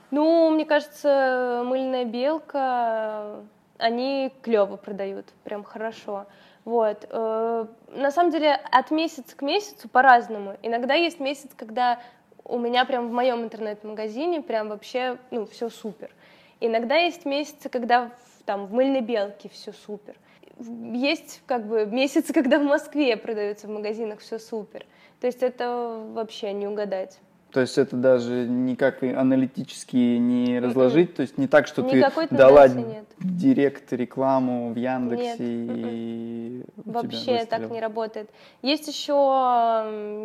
Ну, 0.09 0.49
мне 0.49 0.65
кажется, 0.65 1.61
мыльная 1.65 2.05
белка, 2.05 3.43
они 3.77 4.33
клево 4.41 4.75
продают, 4.75 5.27
прям 5.43 5.63
хорошо. 5.63 6.25
Вот. 6.65 7.07
Э, 7.09 7.65
на 7.87 8.11
самом 8.11 8.31
деле 8.31 8.53
от 8.53 8.91
месяца 8.91 9.35
к 9.35 9.41
месяцу 9.41 9.89
по-разному. 9.89 10.57
Иногда 10.61 10.93
есть 10.93 11.19
месяц, 11.19 11.49
когда 11.55 11.99
у 12.43 12.57
меня 12.57 12.85
прям 12.85 13.09
в 13.09 13.11
моем 13.11 13.43
интернет-магазине 13.43 14.41
прям 14.41 14.69
вообще, 14.69 15.17
ну, 15.31 15.45
все 15.45 15.69
супер. 15.69 16.11
Иногда 16.59 16.95
есть 16.95 17.25
месяцы, 17.25 17.69
когда 17.69 18.11
там 18.45 18.67
в 18.67 18.73
мыльной 18.73 19.01
белке 19.01 19.49
все 19.49 19.73
супер. 19.73 20.15
Есть 20.59 21.41
как 21.45 21.65
бы 21.65 21.85
месяцы, 21.85 22.33
когда 22.33 22.59
в 22.59 22.63
Москве 22.63 23.17
продаются 23.17 23.67
в 23.67 23.71
магазинах 23.71 24.19
все 24.19 24.37
супер. 24.37 24.85
То 25.19 25.27
есть 25.27 25.41
это 25.43 26.03
вообще 26.13 26.53
не 26.53 26.67
угадать. 26.67 27.19
То 27.51 27.59
есть 27.59 27.77
это 27.77 27.97
даже 27.97 28.47
никак 28.47 29.03
аналитически 29.03 29.95
не 29.95 30.59
разложить, 30.59 31.15
то 31.15 31.21
есть 31.21 31.37
не 31.37 31.47
так, 31.47 31.67
что 31.67 31.81
Никакой 31.81 32.27
ты 32.27 32.35
дала 32.35 32.67
нет. 32.67 33.05
директ 33.19 33.91
рекламу 33.91 34.71
в 34.71 34.77
Яндексе 34.77 35.43
нет. 35.43 35.77
и 35.83 36.63
м-м. 36.77 36.93
вообще 36.93 37.45
так 37.45 37.69
не 37.69 37.81
работает. 37.81 38.29
Есть 38.61 38.87
еще, 38.87 39.13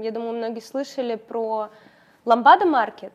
я 0.05 0.11
думаю, 0.13 0.35
многие 0.35 0.61
слышали 0.61 1.17
про 1.17 1.71
Ламбада 2.25 2.65
Маркет, 2.65 3.13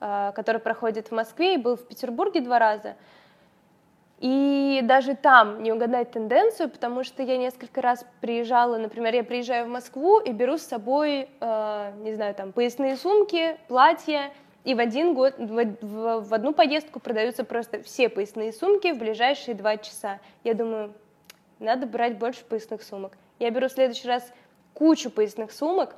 э, 0.00 0.32
который 0.34 0.60
проходит 0.60 1.08
в 1.08 1.12
Москве 1.12 1.54
и 1.54 1.58
был 1.58 1.76
в 1.76 1.86
Петербурге 1.86 2.40
два 2.42 2.58
раза. 2.58 2.94
И 4.20 4.80
даже 4.84 5.16
там 5.16 5.62
не 5.62 5.72
угадать 5.72 6.10
тенденцию, 6.10 6.68
потому 6.68 7.04
что 7.04 7.22
я 7.22 7.38
несколько 7.38 7.80
раз 7.80 8.04
приезжала, 8.20 8.76
например, 8.76 9.14
я 9.14 9.24
приезжаю 9.24 9.64
в 9.64 9.68
Москву 9.68 10.20
и 10.20 10.30
беру 10.32 10.58
с 10.58 10.62
собой, 10.62 11.30
э, 11.40 11.92
не 12.02 12.14
знаю, 12.14 12.34
там, 12.34 12.52
поясные 12.52 12.96
сумки, 12.96 13.56
платья, 13.66 14.30
и 14.64 14.74
в 14.74 14.78
один 14.78 15.14
год, 15.14 15.38
в, 15.38 15.76
в, 15.80 16.20
в 16.28 16.34
одну 16.34 16.52
поездку 16.52 17.00
продаются 17.00 17.44
просто 17.44 17.82
все 17.82 18.10
поясные 18.10 18.52
сумки 18.52 18.92
в 18.92 18.98
ближайшие 18.98 19.54
два 19.54 19.78
часа. 19.78 20.20
Я 20.44 20.52
думаю, 20.52 20.92
надо 21.58 21.86
брать 21.86 22.18
больше 22.18 22.44
поясных 22.44 22.82
сумок. 22.82 23.16
Я 23.38 23.50
беру 23.50 23.68
в 23.68 23.72
следующий 23.72 24.06
раз 24.06 24.30
кучу 24.74 25.10
поясных 25.10 25.50
сумок, 25.50 25.96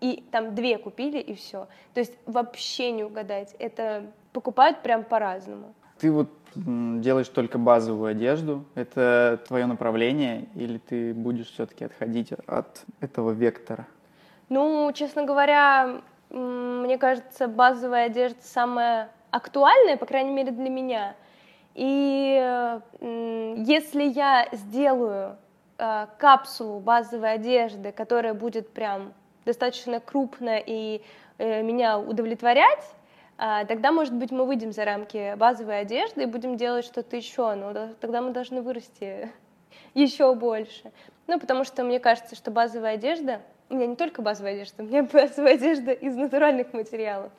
и 0.00 0.24
там 0.32 0.56
две 0.56 0.78
купили, 0.78 1.18
и 1.18 1.34
все. 1.34 1.68
То 1.94 2.00
есть 2.00 2.14
вообще 2.26 2.90
не 2.90 3.04
угадать. 3.04 3.54
Это 3.60 4.10
покупают 4.32 4.82
прям 4.82 5.04
по-разному. 5.04 5.74
Ты 6.00 6.10
вот 6.10 6.28
делаешь 6.54 7.28
только 7.28 7.58
базовую 7.58 8.10
одежду, 8.10 8.64
это 8.74 9.40
твое 9.46 9.66
направление, 9.66 10.46
или 10.54 10.78
ты 10.78 11.14
будешь 11.14 11.50
все-таки 11.50 11.84
отходить 11.84 12.32
от 12.46 12.84
этого 13.00 13.30
вектора? 13.30 13.86
Ну, 14.48 14.90
честно 14.92 15.24
говоря, 15.24 16.02
мне 16.30 16.98
кажется, 16.98 17.48
базовая 17.48 18.06
одежда 18.06 18.40
самая 18.42 19.10
актуальная, 19.30 19.96
по 19.96 20.06
крайней 20.06 20.32
мере, 20.32 20.50
для 20.50 20.68
меня. 20.68 21.14
И 21.74 22.80
если 23.00 24.02
я 24.02 24.48
сделаю 24.52 25.36
э, 25.78 26.06
капсулу 26.18 26.80
базовой 26.80 27.32
одежды, 27.34 27.92
которая 27.92 28.34
будет 28.34 28.70
прям 28.72 29.14
достаточно 29.44 30.00
крупная 30.00 30.62
и 30.64 31.02
э, 31.38 31.62
меня 31.62 31.98
удовлетворять, 31.98 32.84
тогда, 33.66 33.90
может 33.90 34.14
быть, 34.14 34.30
мы 34.30 34.46
выйдем 34.46 34.72
за 34.72 34.84
рамки 34.84 35.34
базовой 35.36 35.80
одежды 35.80 36.22
и 36.22 36.26
будем 36.26 36.56
делать 36.56 36.84
что-то 36.84 37.16
еще, 37.16 37.54
но 37.54 37.72
тогда 38.00 38.20
мы 38.20 38.30
должны 38.30 38.62
вырасти 38.62 39.30
еще 39.94 40.32
больше. 40.34 40.92
Ну, 41.26 41.40
потому 41.40 41.64
что 41.64 41.82
мне 41.82 41.98
кажется, 41.98 42.36
что 42.36 42.50
базовая 42.50 42.94
одежда, 42.94 43.40
у 43.68 43.74
меня 43.74 43.86
не 43.86 43.96
только 43.96 44.22
базовая 44.22 44.52
одежда, 44.52 44.82
у 44.82 44.86
меня 44.86 45.02
базовая 45.12 45.54
одежда 45.54 45.92
из 45.92 46.14
натуральных 46.14 46.72
материалов. 46.72 47.32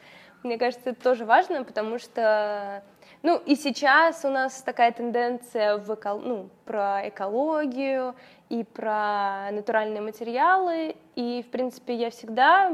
Мне 0.44 0.58
кажется, 0.58 0.90
это 0.90 1.02
тоже 1.02 1.24
важно, 1.24 1.64
потому 1.64 2.00
что, 2.00 2.84
ну, 3.22 3.38
и 3.38 3.56
сейчас 3.56 4.26
у 4.26 4.30
нас 4.30 4.62
такая 4.62 4.92
тенденция 4.92 5.78
в 5.78 5.94
эко... 5.96 6.16
ну, 6.16 6.50
про 6.66 7.08
экологию 7.08 8.14
и 8.50 8.66
про 8.66 9.52
натуральные 9.52 10.02
материалы, 10.02 10.98
и, 11.16 11.46
в 11.48 11.50
принципе, 11.50 11.96
я 11.96 12.10
всегда 12.10 12.72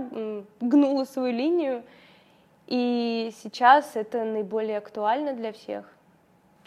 гнула 0.60 1.04
свою 1.04 1.32
линию, 1.32 1.84
и 2.70 3.34
сейчас 3.42 3.96
это 3.96 4.24
наиболее 4.24 4.78
актуально 4.78 5.34
для 5.34 5.52
всех. 5.52 5.86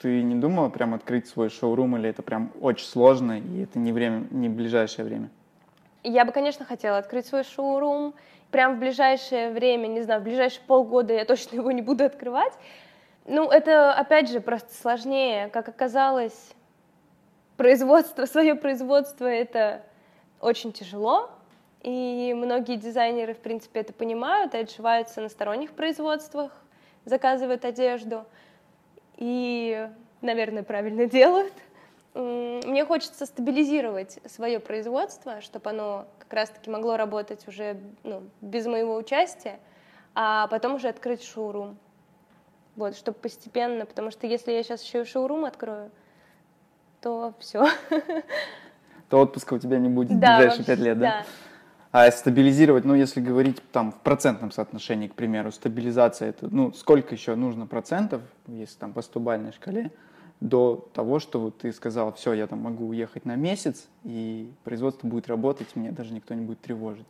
Ты 0.01 0.21
не 0.25 0.35
думала 0.35 0.69
прям 0.69 0.95
открыть 0.95 1.29
свой 1.29 1.49
шоурум, 1.49 1.97
или 1.97 2.11
это 2.11 2.23
прям 2.23 2.51
очень 2.61 2.87
сложно, 2.87 3.39
и 3.39 3.63
это 3.63 3.79
не 3.79 3.93
время, 3.93 4.27
не 4.33 4.49
ближайшее 4.49 5.05
время? 5.05 5.31
Я 6.03 6.25
бы, 6.25 6.33
конечно, 6.33 6.65
хотела 6.65 6.99
открыть 6.99 7.27
свой 7.27 7.45
шоурум. 7.45 8.15
Прям 8.51 8.77
в 8.77 8.79
ближайшее 8.81 9.53
время, 9.53 9.87
не 9.87 10.03
знаю, 10.03 10.21
в 10.21 10.25
ближайшие 10.25 10.63
полгода 10.67 11.15
я 11.15 11.25
точно 11.25 11.55
его 11.55 11.71
не 11.71 11.83
буду 11.83 12.05
открывать. 12.05 12.53
Ну, 13.25 13.49
это, 13.49 13.95
опять 13.95 14.29
же, 14.29 14.41
просто 14.41 14.75
сложнее. 14.75 15.51
Как 15.51 15.69
оказалось, 15.69 16.51
производство, 17.57 18.27
свое 18.27 18.57
производство— 18.57 19.27
это 19.27 19.83
очень 20.41 20.73
тяжело, 20.73 21.31
и 21.83 22.33
многие 22.37 22.77
дизайнеры, 22.77 23.35
в 23.35 23.39
принципе, 23.39 23.81
это 23.81 23.93
понимают 23.93 24.55
и 24.55 24.59
отшиваются 24.59 25.21
на 25.21 25.29
сторонних 25.29 25.73
производствах, 25.73 26.53
заказывают 27.05 27.65
одежду. 27.65 28.25
И, 29.17 29.89
наверное, 30.21 30.63
правильно 30.63 31.07
делают. 31.11 31.53
Мне 32.15 32.85
хочется 32.85 33.27
стабилизировать 33.27 34.21
свое 34.27 34.61
производство, 34.61 35.41
чтобы 35.41 35.71
оно 35.71 36.07
как 36.21 36.33
раз-таки 36.33 36.71
могло 36.71 36.97
работать 36.97 37.49
уже 37.49 37.79
ну, 38.05 38.23
без 38.41 38.67
моего 38.67 38.95
участия, 38.95 39.59
а 40.15 40.47
потом 40.49 40.75
уже 40.75 40.89
открыть 40.89 41.25
шоурум. 41.25 41.79
Вот, 42.77 42.97
чтобы 42.97 43.19
постепенно, 43.19 43.87
потому 43.87 44.11
что 44.11 44.27
если 44.27 44.53
я 44.53 44.63
сейчас 44.63 44.83
еще 44.85 45.03
и 45.03 45.05
шоурум 45.05 45.47
открою, 45.47 45.91
то 47.01 47.35
все. 47.41 47.67
То 49.09 49.21
отпуска 49.21 49.55
у 49.55 49.59
тебя 49.59 49.79
не 49.79 49.89
будет 49.89 50.19
да, 50.19 50.37
в 50.37 50.39
ближайшие 50.39 50.65
пять 50.65 50.79
лет, 50.79 50.99
да? 50.99 51.07
Да. 51.07 51.27
А 51.93 52.11
стабилизировать, 52.11 52.87
ну, 52.87 52.95
если 52.95 53.21
говорить 53.21 53.63
там 53.71 53.93
в 53.93 53.97
процентном 53.97 54.51
соотношении, 54.51 55.09
к 55.09 55.15
примеру, 55.15 55.53
стабилизация, 55.53 56.31
это, 56.31 56.49
ну, 56.51 56.73
сколько 56.73 57.15
еще 57.15 57.35
нужно 57.35 57.67
процентов, 57.67 58.23
если 58.47 58.79
там 58.79 58.95
по 58.95 59.03
стубальной 59.03 59.53
шкале, 59.53 59.91
до 60.41 60.89
того, 60.95 61.19
что 61.19 61.39
вот 61.39 61.59
ты 61.59 61.71
сказал, 61.71 62.15
все, 62.15 62.33
я 62.33 62.47
там 62.47 62.61
могу 62.61 62.89
уехать 62.89 63.27
на 63.27 63.37
месяц, 63.37 63.89
и 64.05 64.51
производство 64.65 65.07
будет 65.07 65.29
работать, 65.29 65.77
меня 65.77 65.93
даже 65.93 66.15
никто 66.15 66.33
не 66.33 66.41
будет 66.41 66.63
тревожить. 66.63 67.07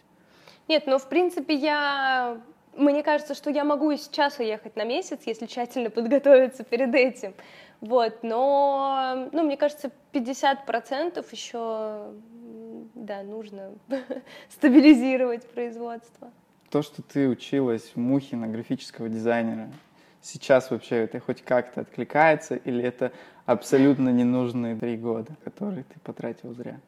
Нет, 0.66 0.84
ну, 0.86 0.98
в 0.98 1.08
принципе, 1.08 1.54
я... 1.54 2.40
Мне 2.76 3.02
кажется, 3.04 3.34
что 3.34 3.50
я 3.50 3.64
могу 3.64 3.90
и 3.90 3.96
сейчас 3.96 4.38
уехать 4.38 4.74
на 4.74 4.84
месяц, 4.84 5.20
если 5.26 5.46
тщательно 5.46 5.90
подготовиться 5.90 6.64
перед 6.64 6.92
этим. 6.94 7.34
Вот, 7.80 8.22
но, 8.22 9.28
ну, 9.32 9.44
мне 9.44 9.56
кажется, 9.56 9.92
50% 10.12 11.24
еще 11.30 12.12
да, 12.94 13.22
нужно 13.22 13.72
стабилизировать 14.48 15.48
производство. 15.48 16.30
То, 16.70 16.82
что 16.82 17.02
ты 17.02 17.28
училась 17.28 17.92
в 17.94 17.96
Мухе 17.96 18.36
графического 18.36 19.08
дизайнера, 19.08 19.70
сейчас 20.22 20.70
вообще 20.70 20.96
это 20.96 21.20
хоть 21.20 21.42
как-то 21.42 21.82
откликается 21.82 22.56
или 22.56 22.82
это 22.82 23.12
абсолютно 23.46 24.08
ненужные 24.08 24.76
три 24.76 24.96
года, 24.96 25.36
которые 25.44 25.84
ты 25.84 26.00
потратил 26.00 26.54
зря? 26.54 26.80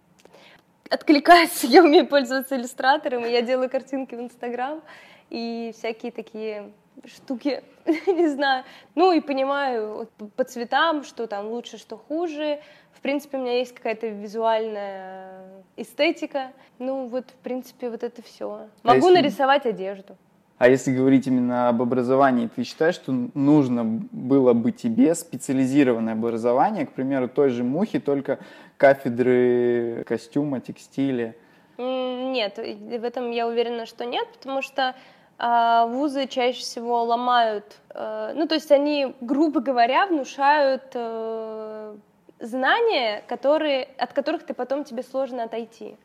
Откликается, 0.91 1.67
я 1.69 1.83
умею 1.83 2.07
пользоваться 2.07 2.57
иллюстратором, 2.57 3.25
и 3.25 3.31
я 3.31 3.43
делаю 3.43 3.69
картинки 3.69 4.15
в 4.15 4.21
Инстаграм 4.21 4.83
и 5.31 5.73
всякие 5.77 6.13
такие 6.13 6.73
штуки, 7.07 7.63
не 8.07 8.29
знаю. 8.29 8.65
Ну 8.95 9.13
и 9.13 9.21
понимаю 9.21 10.09
по 10.37 10.45
цветам, 10.45 11.05
что 11.05 11.27
там 11.27 11.49
лучше, 11.49 11.79
что 11.79 11.97
хуже. 11.97 12.61
В 12.93 13.01
принципе, 13.01 13.39
у 13.39 13.41
меня 13.41 13.59
есть 13.59 13.75
какая-то 13.75 14.09
визуальная 14.09 15.45
эстетика. 15.77 16.53
Ну 16.79 17.07
вот, 17.07 17.31
в 17.31 17.43
принципе, 17.43 17.91
вот 17.91 18.03
это 18.03 18.23
все. 18.23 18.69
А 18.83 18.89
Могу 18.89 19.09
если... 19.09 19.23
нарисовать 19.23 19.67
одежду. 19.67 20.17
А 20.57 20.69
если 20.69 20.95
говорить 20.95 21.27
именно 21.27 21.69
об 21.69 21.83
образовании, 21.83 22.49
ты 22.55 22.63
считаешь, 22.63 22.95
что 22.95 23.13
нужно 23.35 23.85
было 23.85 24.53
бы 24.53 24.71
тебе 24.71 25.15
специализированное 25.15 26.13
образование, 26.13 26.87
к 26.87 26.93
примеру, 26.93 27.29
той 27.29 27.51
же 27.51 27.65
мухи, 27.65 27.99
только 27.99 28.39
кафедры 28.77 30.05
костюма, 30.07 30.61
текстиля? 30.61 31.35
Нет, 31.77 32.57
в 32.57 33.05
этом 33.05 33.33
я 33.33 33.49
уверена, 33.49 33.85
что 33.85 34.05
нет, 34.05 34.29
потому 34.33 34.63
что 34.63 34.95
а 35.39 35.87
вузы 35.87 36.27
чаще 36.27 36.61
всего 36.61 37.03
ломают, 37.05 37.79
э, 37.91 38.33
ну 38.35 38.47
то 38.47 38.55
есть 38.55 38.71
они, 38.71 39.15
грубо 39.21 39.61
говоря, 39.61 40.07
внушают 40.07 40.85
э, 40.95 41.97
знания, 42.41 43.23
которые, 43.27 43.89
от 43.99 44.13
которых 44.13 44.45
ты 44.45 44.55
потом 44.55 44.85
тебе 44.85 45.03
сложно 45.03 45.45
отойти. 45.45 45.97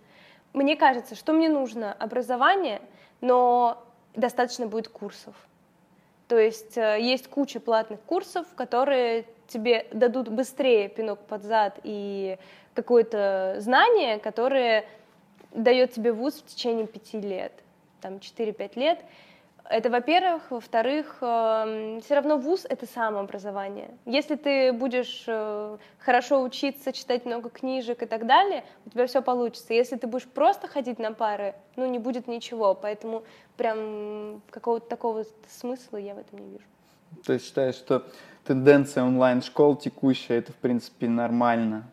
Мне 0.54 0.76
кажется, 0.76 1.16
что 1.16 1.34
мне 1.34 1.48
нужно 1.48 1.94
образование, 1.94 2.82
но 3.22 3.84
достаточно 4.16 4.66
будет 4.66 4.88
курсов. 4.88 5.36
То 6.28 6.38
есть 6.38 6.78
э, 6.78 6.98
есть 7.00 7.28
куча 7.28 7.60
платных 7.60 8.00
курсов, 8.02 8.48
которые 8.56 9.26
тебе 9.48 9.88
дадут 9.92 10.30
быстрее 10.30 10.88
пинок 10.90 11.20
под 11.20 11.44
зад 11.44 11.80
и 11.84 12.38
какое-то 12.74 13.56
знание, 13.60 14.20
которое 14.20 14.86
дает 15.52 15.94
тебе 15.94 16.14
вуз 16.14 16.36
в 16.36 16.46
течение 16.46 16.88
пяти 16.88 17.20
лет, 17.20 17.52
там 18.02 18.16
4-5 18.16 18.80
лет. 18.80 19.00
Это, 19.70 19.92
во-первых. 19.92 20.50
Во-вторых, 20.50 21.18
э, 21.22 22.00
все 22.04 22.16
равно 22.16 22.38
вуз— 22.38 22.66
это 22.70 22.88
самообразование. 22.88 23.92
Если 24.06 24.36
ты 24.36 24.74
будешь 24.74 25.26
э, 25.28 25.78
хорошо 26.00 26.42
учиться, 26.42 26.92
читать 26.92 27.26
много 27.26 27.50
книжек 27.50 28.02
и 28.02 28.08
так 28.08 28.26
далее, 28.26 28.64
у 28.88 28.90
тебя 28.90 29.06
все 29.06 29.22
получится. 29.22 29.74
Если 29.76 29.96
ты 29.96 30.08
будешь 30.08 30.26
просто 30.26 30.68
ходить 30.68 30.98
на 30.98 31.14
пары, 31.14 31.54
ну, 31.76 31.86
не 31.86 32.00
будет 32.00 32.28
ничего. 32.28 32.74
Поэтому 32.74 33.24
прям 33.58 34.42
какого-то 34.50 34.88
такого 34.88 35.24
смысла 35.48 35.98
я 35.98 36.16
в 36.16 36.18
этом 36.18 36.40
не 36.40 36.50
вижу. 36.50 36.66
То 37.26 37.34
есть 37.34 37.46
считаешь, 37.46 37.76
что 37.76 38.08
тенденция 38.46 39.04
онлайн-школ 39.04 39.76
текущая, 39.76 40.40
это, 40.40 40.52
в 40.52 40.56
принципе, 40.56 41.08
нормально? 41.08 41.84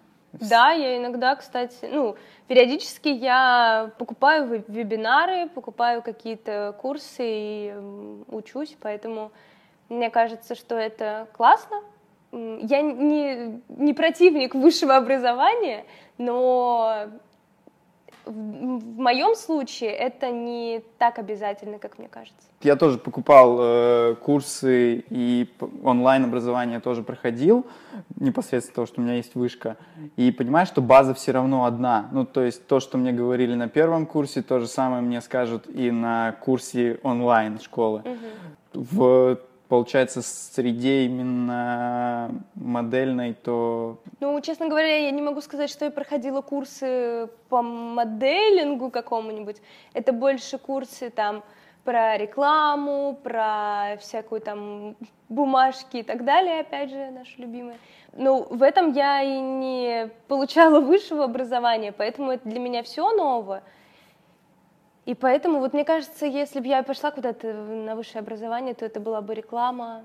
Да, 0.40 0.70
я 0.70 0.99
иногда, 0.99 1.35
кстати, 1.37 1.88
ну, 1.90 2.16
периодически 2.46 3.09
я 3.09 3.90
покупаю 3.99 4.64
вебинары, 4.68 5.49
покупаю 5.49 6.03
какие-то 6.03 6.75
курсы 6.81 7.22
и 7.22 7.75
учусь, 8.29 8.77
поэтому 8.81 9.33
мне 9.88 10.11
кажется, 10.11 10.55
что 10.55 10.75
это 10.75 11.29
классно. 11.33 11.81
Я 12.33 12.83
не, 12.83 13.62
не 13.68 13.94
противник 13.94 14.55
высшего 14.55 14.96
образования, 14.96 15.85
но 16.18 17.09
в 18.27 18.99
моем 18.99 19.35
случае 19.37 19.91
это 19.91 20.31
не 20.31 20.83
так 20.99 21.19
обязательно, 21.19 21.79
как 21.79 21.99
мне 21.99 22.09
кажется. 22.09 22.49
Я 22.62 22.77
тоже 22.77 22.99
покупал 22.99 23.57
э, 23.61 24.17
курсы 24.21 25.05
и 25.09 25.49
онлайн 25.85 26.25
образование 26.25 26.81
тоже 26.81 27.03
проходил, 27.03 27.67
непосредственно 28.19 28.75
того, 28.75 28.87
что 28.87 29.01
у 29.01 29.05
меня 29.05 29.15
есть 29.15 29.35
вышка. 29.37 29.77
И 30.17 30.33
понимаешь, 30.33 30.69
что 30.69 30.83
база 30.83 31.15
все 31.15 31.33
равно 31.33 31.65
одна. 31.65 32.09
Ну, 32.12 32.27
то 32.27 32.43
есть 32.43 32.67
то, 32.67 32.81
что 32.81 32.99
мне 32.99 33.12
говорили 33.12 33.55
на 33.55 33.69
первом 33.69 34.07
курсе, 34.07 34.43
то 34.43 34.59
же 34.59 34.67
самое 34.67 35.03
мне 35.03 35.21
скажут 35.21 35.69
и 35.69 35.91
на 35.91 36.33
курсе 36.33 36.99
онлайн 37.03 37.61
школы. 37.61 38.03
Угу. 38.05 38.85
В 38.93 39.39
получается, 39.68 40.22
среде 40.22 41.05
именно 41.05 42.31
модельной, 42.55 43.35
то... 43.35 43.98
Ну, 44.20 44.40
честно 44.40 44.68
говоря, 44.68 44.96
я 44.96 45.11
не 45.11 45.22
могу 45.22 45.40
сказать, 45.40 45.70
что 45.70 45.85
я 45.85 45.90
проходила 45.90 46.40
курсы 46.40 47.29
по 47.48 47.62
моделингу 47.62 48.90
какому-нибудь. 48.90 49.57
Это 49.94 50.12
больше 50.12 50.59
курсы 50.59 51.11
там 51.11 51.42
про 51.85 52.18
рекламу, 52.18 53.18
про 53.22 53.96
всякую 54.00 54.40
там 54.40 54.96
бумажки 55.29 55.98
и 55.98 56.02
так 56.02 56.24
далее, 56.24 56.61
опять 56.61 56.90
же, 56.90 57.11
наши 57.11 57.40
любимые. 57.40 57.79
Ну, 58.12 58.46
в 58.50 58.62
этом 58.62 58.92
я 58.92 59.22
и 59.22 59.40
не 59.40 60.11
получала 60.26 60.81
высшего 60.81 61.24
образования, 61.24 61.92
поэтому 61.92 62.33
это 62.33 62.48
для 62.48 62.59
меня 62.59 62.83
все 62.83 63.12
новое. 63.12 63.62
И 65.07 65.14
поэтому, 65.14 65.61
вот 65.61 65.73
мне 65.73 65.85
кажется, 65.85 66.27
если 66.27 66.61
бы 66.61 66.66
я 66.66 66.83
пошла 66.83 67.12
куда-то 67.12 67.53
на 67.53 67.95
высшее 67.95 68.21
образование, 68.21 68.75
то 68.75 68.85
это 68.85 68.99
была 68.99 69.21
бы 69.21 69.35
реклама, 69.35 70.05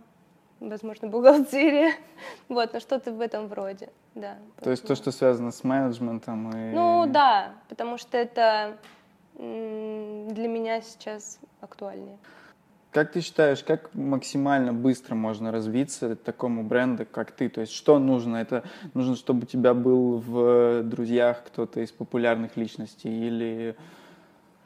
возможно, 0.60 1.08
бухгалтерия, 1.08 1.94
вот, 2.50 2.74
но 2.74 2.80
что-то 2.80 3.12
в 3.12 3.20
этом 3.20 3.48
вроде, 3.48 3.90
да. 4.14 4.38
То 4.62 4.70
есть 4.70 4.86
то, 4.86 4.96
что 4.96 5.12
связано 5.12 5.52
с 5.52 5.64
менеджментом 5.64 6.52
и... 6.52 6.72
Ну, 6.74 7.08
да, 7.08 7.54
потому 7.68 7.98
что 7.98 8.18
это 8.18 8.78
для 9.34 10.48
меня 10.48 10.82
сейчас 10.82 11.40
актуальнее. 11.62 12.20
Как 12.92 13.14
ты 13.14 13.22
считаешь, 13.22 13.64
как 13.64 13.96
максимально 13.96 14.74
быстро 14.74 15.16
можно 15.16 15.52
развиться 15.52 16.16
такому 16.16 16.64
бренду, 16.64 17.08
как 17.10 17.32
ты? 17.32 17.48
То 17.50 17.62
есть 17.62 17.74
что 17.74 17.98
нужно? 17.98 18.36
Это 18.36 18.66
нужно, 18.94 19.16
чтобы 19.16 19.44
у 19.44 19.46
тебя 19.46 19.74
был 19.74 20.18
в 20.18 20.84
друзьях 20.84 21.44
кто-то 21.46 21.80
из 21.80 21.92
популярных 21.92 22.58
личностей 22.58 23.28
или 23.28 23.78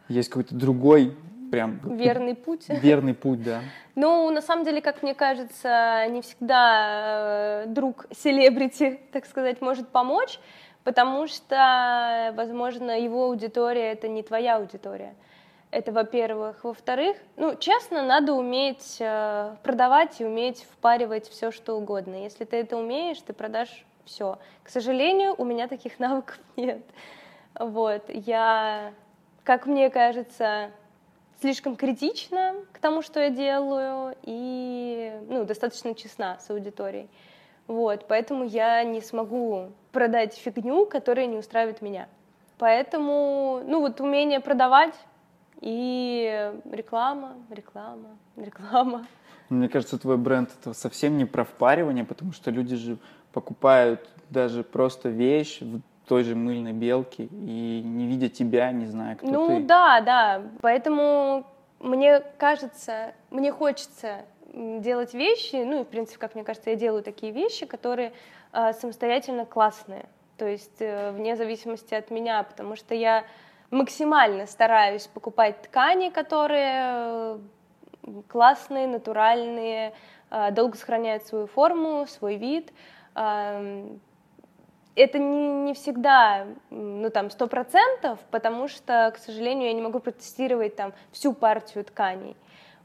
есть 0.07 0.29
какой-то 0.29 0.55
другой 0.55 1.15
прям... 1.51 1.79
Верный 1.83 2.35
путь. 2.35 2.65
Верный 2.67 3.13
путь, 3.13 3.43
да. 3.43 3.61
Ну, 3.95 4.29
на 4.29 4.41
самом 4.41 4.65
деле, 4.65 4.81
как 4.81 5.03
мне 5.03 5.15
кажется, 5.15 6.05
не 6.09 6.21
всегда 6.21 7.63
э, 7.63 7.67
друг 7.67 8.07
селебрити, 8.11 8.99
так 9.11 9.25
сказать, 9.25 9.61
может 9.61 9.87
помочь, 9.89 10.39
потому 10.83 11.27
что, 11.27 12.33
возможно, 12.35 12.99
его 12.99 13.25
аудитория— 13.25 13.91
это 13.93 14.07
не 14.07 14.21
твоя 14.21 14.57
аудитория. 14.57 15.15
Это, 15.71 15.91
во-первых. 15.91 16.63
Во-вторых, 16.63 17.17
ну, 17.35 17.55
честно, 17.55 18.01
надо 18.01 18.33
уметь 18.33 18.97
э, 18.99 19.55
продавать 19.63 20.21
и 20.21 20.25
уметь 20.25 20.65
впаривать 20.71 21.27
все, 21.27 21.51
что 21.51 21.75
угодно. 21.75 22.15
Если 22.23 22.45
ты 22.45 22.57
это 22.57 22.77
умеешь, 22.77 23.19
ты 23.19 23.33
продашь 23.33 23.85
все. 24.05 24.37
К 24.63 24.69
сожалению, 24.69 25.35
у 25.37 25.43
меня 25.43 25.67
таких 25.67 25.99
навыков 25.99 26.39
нет. 26.55 26.81
Вот, 27.57 28.03
я 28.09 28.91
как 29.45 29.67
мне 29.67 29.89
кажется, 29.89 30.71
слишком 31.39 31.75
критична 31.75 32.55
к 32.73 32.79
тому, 32.79 33.01
что 33.01 33.21
я 33.21 33.29
делаю, 33.29 34.15
и 34.23 35.13
ну, 35.29 35.45
достаточно 35.45 35.93
честна 35.93 36.39
с 36.39 36.49
аудиторией. 36.49 37.07
Вот, 37.67 38.07
поэтому 38.07 38.43
я 38.43 38.83
не 38.83 39.01
смогу 39.01 39.71
продать 39.91 40.35
фигню, 40.35 40.85
которая 40.87 41.27
не 41.27 41.37
устраивает 41.37 41.81
меня. 41.81 42.09
Поэтому, 42.57 43.61
ну 43.65 43.81
вот 43.81 44.01
умение 44.01 44.39
продавать 44.39 44.95
и 45.61 46.51
реклама, 46.71 47.35
реклама, 47.49 48.17
реклама. 48.35 49.05
Мне 49.49 49.69
кажется, 49.69 49.99
твой 49.99 50.17
бренд 50.17 50.49
это 50.59 50.73
совсем 50.73 51.17
не 51.17 51.25
про 51.25 51.43
впаривание, 51.43 52.03
потому 52.03 52.33
что 52.33 52.49
люди 52.49 52.75
же 52.75 52.97
покупают 53.31 54.09
даже 54.29 54.63
просто 54.63 55.09
вещь 55.09 55.61
той 56.07 56.23
же 56.23 56.35
мыльной 56.35 56.73
белки 56.73 57.23
и 57.31 57.81
не 57.83 58.07
видя 58.07 58.29
тебя, 58.29 58.71
не 58.71 58.85
зная, 58.85 59.15
кто 59.15 59.27
ну, 59.27 59.47
ты. 59.47 59.53
Ну 59.53 59.65
да, 59.65 60.01
да. 60.01 60.41
Поэтому 60.61 61.45
мне 61.79 62.21
кажется, 62.37 63.13
мне 63.31 63.51
хочется 63.51 64.25
делать 64.53 65.13
вещи, 65.13 65.55
ну 65.55 65.81
и 65.81 65.83
в 65.83 65.87
принципе, 65.87 66.19
как 66.19 66.35
мне 66.35 66.43
кажется, 66.43 66.69
я 66.69 66.75
делаю 66.75 67.03
такие 67.03 67.31
вещи, 67.31 67.65
которые 67.65 68.13
э, 68.53 68.73
самостоятельно 68.73 69.45
классные. 69.45 70.05
То 70.37 70.47
есть 70.47 70.79
э, 70.79 71.11
вне 71.11 71.35
зависимости 71.35 71.93
от 71.93 72.11
меня, 72.11 72.43
потому 72.43 72.75
что 72.75 72.95
я 72.95 73.25
максимально 73.71 74.45
стараюсь 74.45 75.07
покупать 75.07 75.61
ткани, 75.63 76.09
которые 76.09 77.39
классные, 78.27 78.87
натуральные, 78.87 79.93
э, 80.29 80.51
долго 80.51 80.77
сохраняют 80.77 81.23
свою 81.23 81.47
форму, 81.47 82.05
свой 82.07 82.35
вид. 82.35 82.71
Э, 84.95 85.01
это 85.01 85.19
не, 85.19 85.47
не 85.63 85.73
всегда, 85.73 86.47
ну 86.69 87.09
там, 87.09 87.29
сто 87.29 87.47
процентов, 87.47 88.19
потому 88.31 88.67
что, 88.67 89.11
к 89.15 89.17
сожалению, 89.17 89.67
я 89.67 89.73
не 89.73 89.81
могу 89.81 89.99
протестировать 89.99 90.75
там 90.75 90.93
всю 91.11 91.33
партию 91.33 91.83
тканей. 91.83 92.35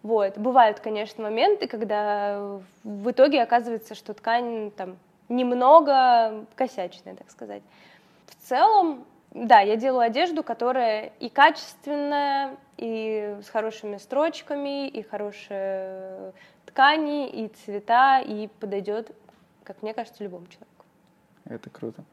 Вот. 0.02 0.38
Бывают, 0.38 0.80
конечно, 0.80 1.22
моменты, 1.22 1.66
когда 1.66 2.58
в 2.84 3.10
итоге 3.10 3.42
оказывается, 3.42 3.94
что 3.94 4.14
ткань 4.14 4.70
там 4.70 4.96
немного 5.28 6.46
косячная, 6.54 7.14
так 7.14 7.30
сказать. 7.30 7.62
В 8.26 8.48
целом, 8.48 9.04
да, 9.32 9.60
я 9.60 9.76
делаю 9.76 10.00
одежду, 10.00 10.42
которая 10.42 11.12
и 11.20 11.28
качественная, 11.28 12.56
и 12.78 13.36
с 13.44 13.48
хорошими 13.50 13.98
строчками, 13.98 14.88
и 14.88 15.02
хорошие 15.02 16.32
ткани, 16.66 17.28
и 17.28 17.48
цвета, 17.48 18.20
и 18.20 18.48
подойдет, 18.58 19.14
как 19.64 19.82
мне 19.82 19.92
кажется, 19.92 20.24
любому 20.24 20.46
человеку. 20.46 20.69
Это 21.50 21.68
круто. 21.68 22.04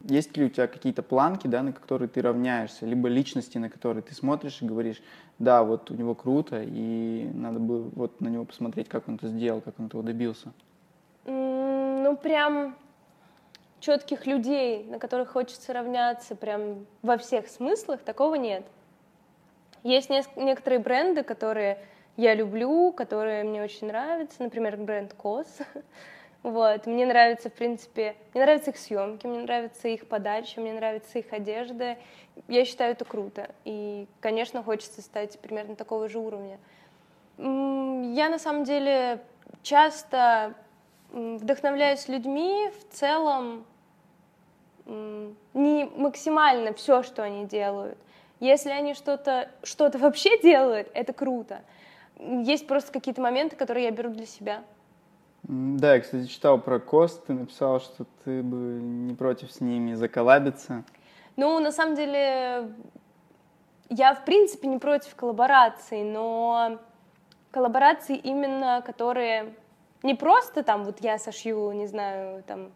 Есть 0.00 0.36
ли 0.36 0.44
у 0.44 0.48
тебя 0.48 0.66
какие-то 0.66 1.02
планки, 1.02 1.46
да, 1.46 1.62
на 1.62 1.72
которые 1.72 2.08
ты 2.08 2.20
равняешься, 2.22 2.86
либо 2.86 3.08
личности, 3.08 3.58
на 3.58 3.68
которые 3.68 4.02
ты 4.02 4.14
смотришь 4.14 4.60
и 4.60 4.66
говоришь, 4.66 5.02
да, 5.38 5.64
вот 5.64 5.90
у 5.90 5.94
него 5.94 6.14
круто, 6.14 6.62
и 6.62 7.28
надо 7.34 7.58
бы 7.58 7.88
вот 7.90 8.20
на 8.20 8.28
него 8.28 8.44
посмотреть, 8.44 8.88
как 8.88 9.08
он 9.08 9.16
это 9.16 9.28
сделал, 9.28 9.60
как 9.60 9.80
он 9.80 9.86
этого 9.86 10.02
добился? 10.02 10.52
Ну, 11.24 12.16
прям 12.22 12.76
четких 13.80 14.26
людей, 14.26 14.84
на 14.84 14.98
которых 14.98 15.30
хочется 15.30 15.72
равняться 15.72 16.36
прям 16.36 16.86
во 17.02 17.16
всех 17.16 17.48
смыслах, 17.48 18.00
такого 18.02 18.34
нет. 18.34 18.64
Есть 19.82 20.10
некоторые 20.36 20.80
бренды, 20.80 21.22
которые 21.22 21.78
я 22.16 22.34
люблю, 22.34 22.92
которые 22.92 23.42
мне 23.42 23.62
очень 23.62 23.88
нравятся, 23.88 24.42
например, 24.42 24.76
бренд 24.76 25.14
COS. 25.18 25.66
Вот, 26.44 26.84
мне 26.86 27.06
нравится, 27.06 27.48
в 27.48 27.54
принципе, 27.54 28.16
мне 28.34 28.44
нравятся 28.44 28.70
их 28.70 28.76
съемки, 28.76 29.26
мне 29.26 29.40
нравится 29.40 29.88
их 29.88 30.06
подача, 30.06 30.60
мне 30.60 30.74
нравится 30.74 31.18
их 31.18 31.32
одежда. 31.32 31.96
Я 32.48 32.66
считаю 32.66 32.92
это 32.92 33.06
круто. 33.06 33.50
И, 33.64 34.06
конечно, 34.20 34.62
хочется 34.62 35.00
стать 35.00 35.38
примерно 35.40 35.74
такого 35.74 36.06
же 36.06 36.18
уровня. 36.18 36.58
Я, 37.38 38.28
на 38.28 38.38
самом 38.38 38.64
деле, 38.64 39.22
часто 39.62 40.52
вдохновляюсь 41.10 42.08
людьми 42.08 42.70
в 42.78 42.94
целом 42.94 43.64
не 44.84 45.84
максимально 45.96 46.74
все, 46.74 47.02
что 47.02 47.22
они 47.22 47.46
делают. 47.46 47.96
Если 48.40 48.68
они 48.68 48.92
что-то 48.92 49.48
что 49.62 49.90
вообще 49.94 50.38
делают, 50.42 50.90
это 50.92 51.14
круто. 51.14 51.62
Есть 52.18 52.66
просто 52.66 52.92
какие-то 52.92 53.22
моменты, 53.22 53.56
которые 53.56 53.84
я 53.84 53.90
беру 53.92 54.10
для 54.10 54.26
себя. 54.26 54.62
Да, 55.46 55.94
я, 55.94 56.00
кстати, 56.00 56.26
читал 56.26 56.58
про 56.58 56.78
Кост, 56.78 57.26
ты 57.26 57.34
написал, 57.34 57.78
что 57.78 58.06
ты 58.24 58.42
бы 58.42 58.56
не 58.56 59.14
против 59.14 59.52
с 59.52 59.60
ними 59.60 59.92
заколлабиться. 59.92 60.84
Ну, 61.36 61.58
на 61.60 61.70
самом 61.70 61.96
деле, 61.96 62.72
я, 63.90 64.14
в 64.14 64.24
принципе, 64.24 64.68
не 64.68 64.78
против 64.78 65.14
коллабораций, 65.14 66.02
но 66.02 66.78
коллаборации 67.50 68.16
именно, 68.16 68.82
которые 68.86 69.54
не 70.02 70.14
просто 70.14 70.62
там 70.62 70.84
вот 70.84 71.00
я 71.00 71.18
сошью, 71.18 71.72
не 71.72 71.86
знаю, 71.86 72.42
там 72.44 72.72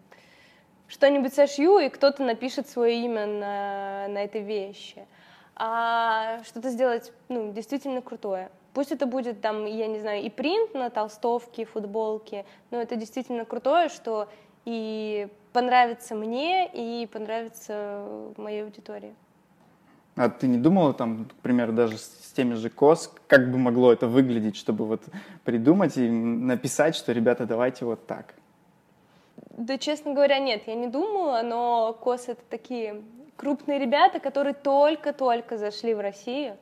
что-нибудь 0.88 1.34
сошью, 1.34 1.78
и 1.78 1.88
кто-то 1.88 2.22
напишет 2.22 2.68
свое 2.68 3.02
имя 3.04 3.26
на, 3.26 4.08
на 4.08 4.18
этой 4.18 4.42
вещи, 4.42 5.06
а 5.56 6.42
что-то 6.44 6.68
сделать, 6.70 7.12
ну, 7.28 7.52
действительно 7.52 8.02
крутое. 8.02 8.50
Пусть 8.74 8.92
это 8.92 9.06
будет 9.06 9.40
там, 9.40 9.64
я 9.64 9.86
не 9.86 9.98
знаю, 9.98 10.22
и 10.22 10.30
принт 10.30 10.74
на 10.74 10.90
толстовке, 10.90 11.64
футболке, 11.64 12.44
но 12.70 12.80
это 12.80 12.96
действительно 12.96 13.44
крутое, 13.44 13.88
что 13.88 14.28
и 14.64 15.28
понравится 15.52 16.14
мне, 16.14 16.68
и 16.72 17.06
понравится 17.06 18.04
моей 18.36 18.62
аудитории. 18.62 19.14
А 20.16 20.28
ты 20.28 20.48
не 20.48 20.58
думала 20.58 20.94
там, 20.94 21.28
например, 21.36 21.72
даже 21.72 21.96
с 21.96 22.32
теми 22.34 22.54
же 22.54 22.70
кос, 22.70 23.14
как 23.28 23.50
бы 23.50 23.58
могло 23.58 23.92
это 23.92 24.08
выглядеть, 24.08 24.56
чтобы 24.56 24.84
вот 24.84 25.02
придумать 25.44 25.96
и 25.96 26.08
написать, 26.08 26.96
что, 26.96 27.12
ребята, 27.12 27.46
давайте 27.46 27.84
вот 27.84 28.06
так? 28.06 28.34
Да, 29.56 29.78
честно 29.78 30.12
говоря, 30.14 30.38
нет, 30.40 30.64
я 30.66 30.74
не 30.74 30.88
думала, 30.88 31.42
но 31.42 31.96
кос— 32.00 32.24
это 32.28 32.42
такие 32.50 33.02
крупные 33.36 33.78
ребята, 33.78 34.18
которые 34.18 34.54
только-только 34.54 35.56
зашли 35.56 35.94
в 35.94 36.00
Россию, 36.00 36.56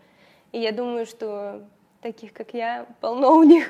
и 0.52 0.60
я 0.60 0.72
думаю, 0.72 1.06
что 1.06 1.62
таких, 2.06 2.32
как 2.32 2.54
я, 2.54 2.86
полно 3.00 3.36
у 3.36 3.42
них. 3.42 3.68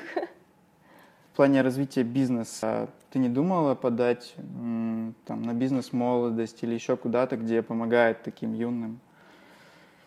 В 1.33 1.35
плане 1.35 1.61
развития 1.61 2.03
бизнеса 2.03 2.87
ты 3.09 3.17
не 3.19 3.29
думала 3.29 3.73
подать 3.73 4.35
там, 5.25 5.41
на 5.41 5.53
бизнес-молодость 5.53 6.63
или 6.63 6.75
еще 6.75 6.97
куда-то, 6.97 7.37
где 7.37 7.63
помогает 7.63 8.21
таким 8.21 8.53
юным? 8.53 8.99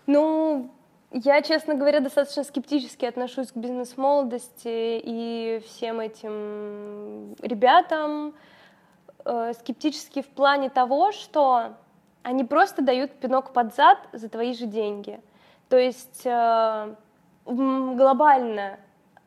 Ну, 0.07 0.71
я, 1.11 1.43
честно 1.43 1.75
говоря, 1.75 1.99
достаточно 1.99 2.45
скептически 2.45 3.05
отношусь 3.05 3.51
к 3.51 3.57
бизнес-молодости 3.57 5.01
и 5.05 5.61
всем 5.67 5.99
этим 5.99 7.35
ребятам. 7.43 8.35
Э, 9.25 9.53
скептически 9.59 10.23
в 10.23 10.29
плане 10.29 10.71
того, 10.71 11.11
что 11.11 11.75
они 12.23 12.45
просто 12.45 12.83
дают 12.83 13.11
пинок 13.11 13.53
под 13.53 13.75
зад 13.75 13.99
за 14.13 14.29
твои 14.29 14.55
же 14.55 14.67
деньги. 14.67 15.21
То 15.69 15.77
есть 15.77 16.23
э, 16.25 16.95
глобально, 17.51 18.79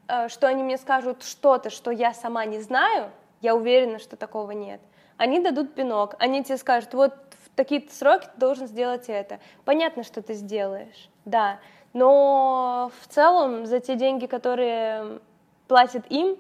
э, 0.07 0.29
что 0.29 0.47
они 0.47 0.63
мне 0.63 0.77
скажут 0.77 1.23
что-то, 1.23 1.69
что 1.69 1.91
я 1.91 2.13
сама 2.13 2.45
не 2.45 2.61
знаю, 2.61 3.11
я 3.41 3.55
уверена, 3.55 3.99
что 3.99 4.15
такого 4.15 4.51
нет. 4.51 4.81
Они 5.17 5.39
дадут 5.39 5.75
пинок, 5.75 6.15
они 6.19 6.43
тебе 6.43 6.57
скажут, 6.57 6.93
вот 6.93 7.13
в 7.45 7.55
такие-то 7.55 7.93
сроки 7.93 8.25
ты 8.25 8.39
должен 8.39 8.67
сделать 8.67 9.05
это. 9.09 9.39
Понятно, 9.65 10.03
что 10.03 10.21
ты 10.21 10.33
сделаешь, 10.33 11.09
да, 11.25 11.59
но 11.93 12.91
в 13.01 13.07
целом 13.07 13.65
за 13.65 13.79
те 13.79 13.95
деньги, 13.95 14.25
которые 14.25 15.19
платят 15.67 16.05
им, 16.09 16.37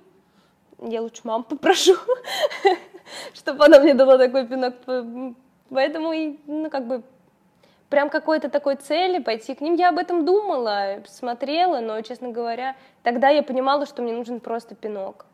я 0.79 1.01
лучше 1.01 1.21
маму 1.23 1.43
попрошу, 1.43 1.95
чтобы 3.33 3.65
она 3.65 3.79
мне 3.79 3.93
дала 3.93 4.17
такой 4.17 4.47
пинок. 4.47 4.75
Поэтому, 5.69 6.13
ну, 6.45 6.69
как 6.69 6.87
бы, 6.87 7.03
прям 7.93 8.09
какой-то 8.09 8.49
такой 8.49 8.75
цели 8.75 9.19
пойти 9.19 9.53
к 9.53 9.61
ним. 9.61 9.75
Я 9.75 9.89
об 9.89 9.99
этом 9.99 10.25
думала, 10.25 11.03
смотрела, 11.05 11.79
но, 11.79 12.01
честно 12.01 12.29
говоря, 12.29 12.75
тогда 13.03 13.29
я 13.29 13.43
понимала, 13.43 13.85
что 13.85 14.01
мне 14.01 14.13
нужен 14.13 14.39
просто 14.39 14.73
пинок. 14.73 15.27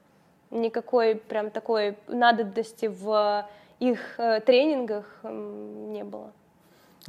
Никакой 0.51 1.15
прям 1.15 1.51
такой 1.51 1.95
надобности 2.09 2.87
в 2.87 3.47
их 3.79 4.19
э, 4.19 4.41
тренингах 4.41 5.05
не 5.23 6.03
было. 6.03 6.33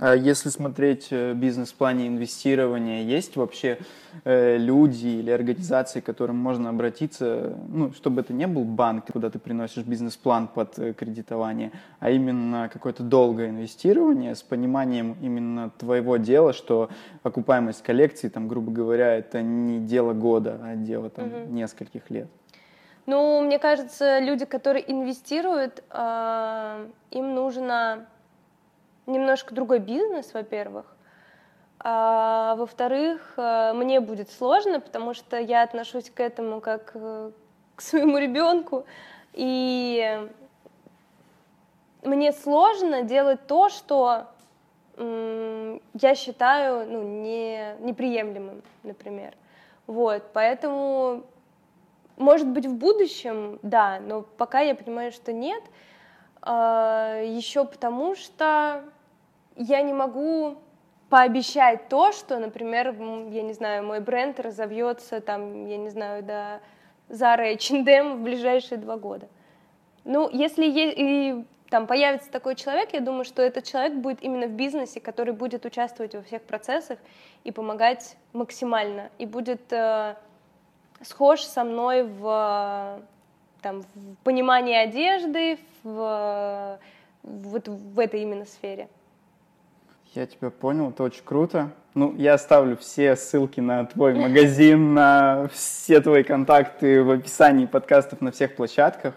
А 0.02 0.14
если 0.14 0.48
смотреть 0.48 1.08
э, 1.10 1.34
бизнес 1.34 1.72
в 1.72 1.74
плане 1.74 2.08
инвестирования, 2.08 3.02
есть 3.02 3.36
вообще 3.36 3.76
э, 4.24 4.56
люди 4.56 5.08
или 5.08 5.30
организации, 5.30 6.00
к 6.00 6.06
которым 6.06 6.36
можно 6.36 6.70
обратиться, 6.70 7.54
ну, 7.68 7.92
чтобы 7.92 8.22
это 8.22 8.32
не 8.32 8.46
был 8.46 8.64
банк, 8.64 9.12
куда 9.12 9.28
ты 9.28 9.38
приносишь 9.38 9.84
бизнес-план 9.84 10.48
под 10.48 10.78
э, 10.78 10.94
кредитование, 10.94 11.72
а 11.98 12.08
именно 12.08 12.70
какое-то 12.72 13.02
долгое 13.02 13.50
инвестирование 13.50 14.34
с 14.34 14.42
пониманием 14.42 15.18
именно 15.20 15.70
твоего 15.76 16.16
дела, 16.16 16.54
что 16.54 16.88
окупаемость 17.22 17.82
коллекции, 17.82 18.30
там, 18.30 18.48
грубо 18.48 18.72
говоря, 18.72 19.14
это 19.16 19.42
не 19.42 19.80
дело 19.80 20.14
года, 20.14 20.58
а 20.62 20.76
дело 20.76 21.10
там 21.10 21.26
угу. 21.26 21.52
нескольких 21.52 22.08
лет. 22.08 22.28
Ну, 23.04 23.42
мне 23.42 23.58
кажется, 23.58 24.18
люди, 24.18 24.46
которые 24.46 24.90
инвестируют, 24.90 25.84
э, 25.90 26.86
им 27.10 27.34
нужно 27.34 28.06
немножко 29.06 29.54
другой 29.54 29.78
бизнес, 29.78 30.32
во-первых. 30.32 30.86
А, 31.78 32.56
во-вторых, 32.56 33.34
э, 33.36 33.72
мне 33.74 34.00
будет 34.00 34.30
сложно, 34.30 34.80
потому 34.80 35.14
что 35.14 35.38
я 35.38 35.62
отношусь 35.62 36.10
к 36.10 36.20
этому 36.20 36.60
как 36.60 36.92
э, 36.94 37.30
к 37.74 37.80
своему 37.80 38.18
ребенку. 38.18 38.84
И 39.32 40.28
мне 42.02 42.32
сложно 42.32 43.02
делать 43.02 43.46
то, 43.46 43.68
что 43.68 44.26
я 44.98 46.14
считаю 46.14 46.86
ну, 46.90 47.02
не, 47.02 47.74
неприемлемым, 47.80 48.62
например. 48.82 49.34
Вот, 49.86 50.22
поэтому, 50.34 51.24
может 52.18 52.46
быть, 52.46 52.66
в 52.66 52.74
будущем, 52.74 53.58
да, 53.62 53.98
но 54.00 54.22
пока 54.22 54.60
я 54.60 54.74
понимаю, 54.74 55.10
что 55.10 55.32
нет, 55.32 55.62
еще 56.42 57.64
потому 57.64 58.14
что 58.14 58.82
я 59.56 59.82
не 59.82 59.92
могу 59.92 60.56
пообещать 61.10 61.88
то, 61.88 62.12
что, 62.12 62.38
например, 62.38 62.94
я 63.30 63.42
не 63.42 63.52
знаю, 63.52 63.84
мой 63.84 64.00
бренд 64.00 64.38
разовьется 64.40 65.20
там, 65.20 65.66
я 65.66 65.76
не 65.76 65.90
знаю, 65.90 66.22
до 66.22 66.60
Zara 67.08 67.52
H&M 67.52 68.18
в 68.18 68.22
ближайшие 68.22 68.78
два 68.78 68.96
года. 68.96 69.28
Ну, 70.04 70.30
если 70.30 70.64
и, 70.66 71.44
там 71.68 71.86
появится 71.86 72.30
такой 72.30 72.54
человек, 72.54 72.92
я 72.92 73.00
думаю, 73.00 73.24
что 73.24 73.42
этот 73.42 73.64
человек 73.64 73.94
будет 73.94 74.22
именно 74.22 74.46
в 74.46 74.52
бизнесе, 74.52 75.00
который 75.00 75.34
будет 75.34 75.64
участвовать 75.64 76.14
во 76.14 76.22
всех 76.22 76.42
процессах 76.42 76.98
и 77.44 77.52
помогать 77.52 78.16
максимально, 78.32 79.10
и 79.18 79.26
будет 79.26 79.72
э, 79.72 80.16
схож 81.02 81.42
со 81.42 81.64
мной 81.64 82.04
в, 82.04 83.00
там, 83.60 83.82
в 83.82 84.16
понимании 84.24 84.74
одежды, 84.74 85.58
в, 85.82 86.78
вот 87.22 87.68
в 87.68 87.98
этой 87.98 88.22
именно 88.22 88.44
сфере. 88.44 88.88
Я 90.14 90.26
тебя 90.26 90.50
понял, 90.50 90.90
это 90.90 91.04
очень 91.04 91.22
круто. 91.24 91.70
Ну, 91.94 92.14
я 92.16 92.34
оставлю 92.34 92.76
все 92.76 93.16
ссылки 93.16 93.60
на 93.60 93.86
твой 93.86 94.14
магазин, 94.14 94.94
на 94.94 95.48
все 95.52 96.00
твои 96.00 96.22
контакты 96.22 97.02
в 97.02 97.10
описании 97.10 97.66
подкастов 97.66 98.20
на 98.20 98.32
всех 98.32 98.56
площадках. 98.56 99.14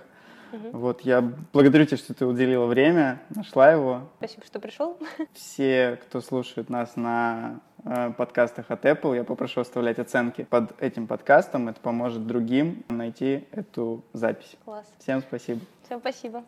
Угу. 0.54 0.78
Вот, 0.78 1.02
я 1.02 1.22
благодарю 1.52 1.86
тебя, 1.86 1.98
что 1.98 2.14
ты 2.14 2.26
уделила 2.26 2.68
время, 2.68 3.22
нашла 3.30 3.72
его. 3.72 4.10
Спасибо, 4.20 4.46
что 4.46 4.60
пришел. 4.60 4.98
Все, 5.34 6.00
кто 6.04 6.22
слушает 6.22 6.70
нас 6.70 6.96
на 6.96 7.60
э, 7.84 8.12
подкастах 8.12 8.70
от 8.70 8.86
Apple, 8.86 9.16
я 9.16 9.24
попрошу 9.24 9.62
оставлять 9.62 9.98
оценки 9.98 10.44
под 10.44 10.80
этим 10.82 11.08
подкастом. 11.08 11.70
Это 11.70 11.80
поможет 11.80 12.28
другим 12.28 12.84
найти 12.90 13.46
эту 13.52 14.04
запись. 14.14 14.56
Класс. 14.64 14.86
Всем 15.00 15.22
спасибо. 15.22 15.62
Всем 15.86 16.00
спасибо. 16.00 16.44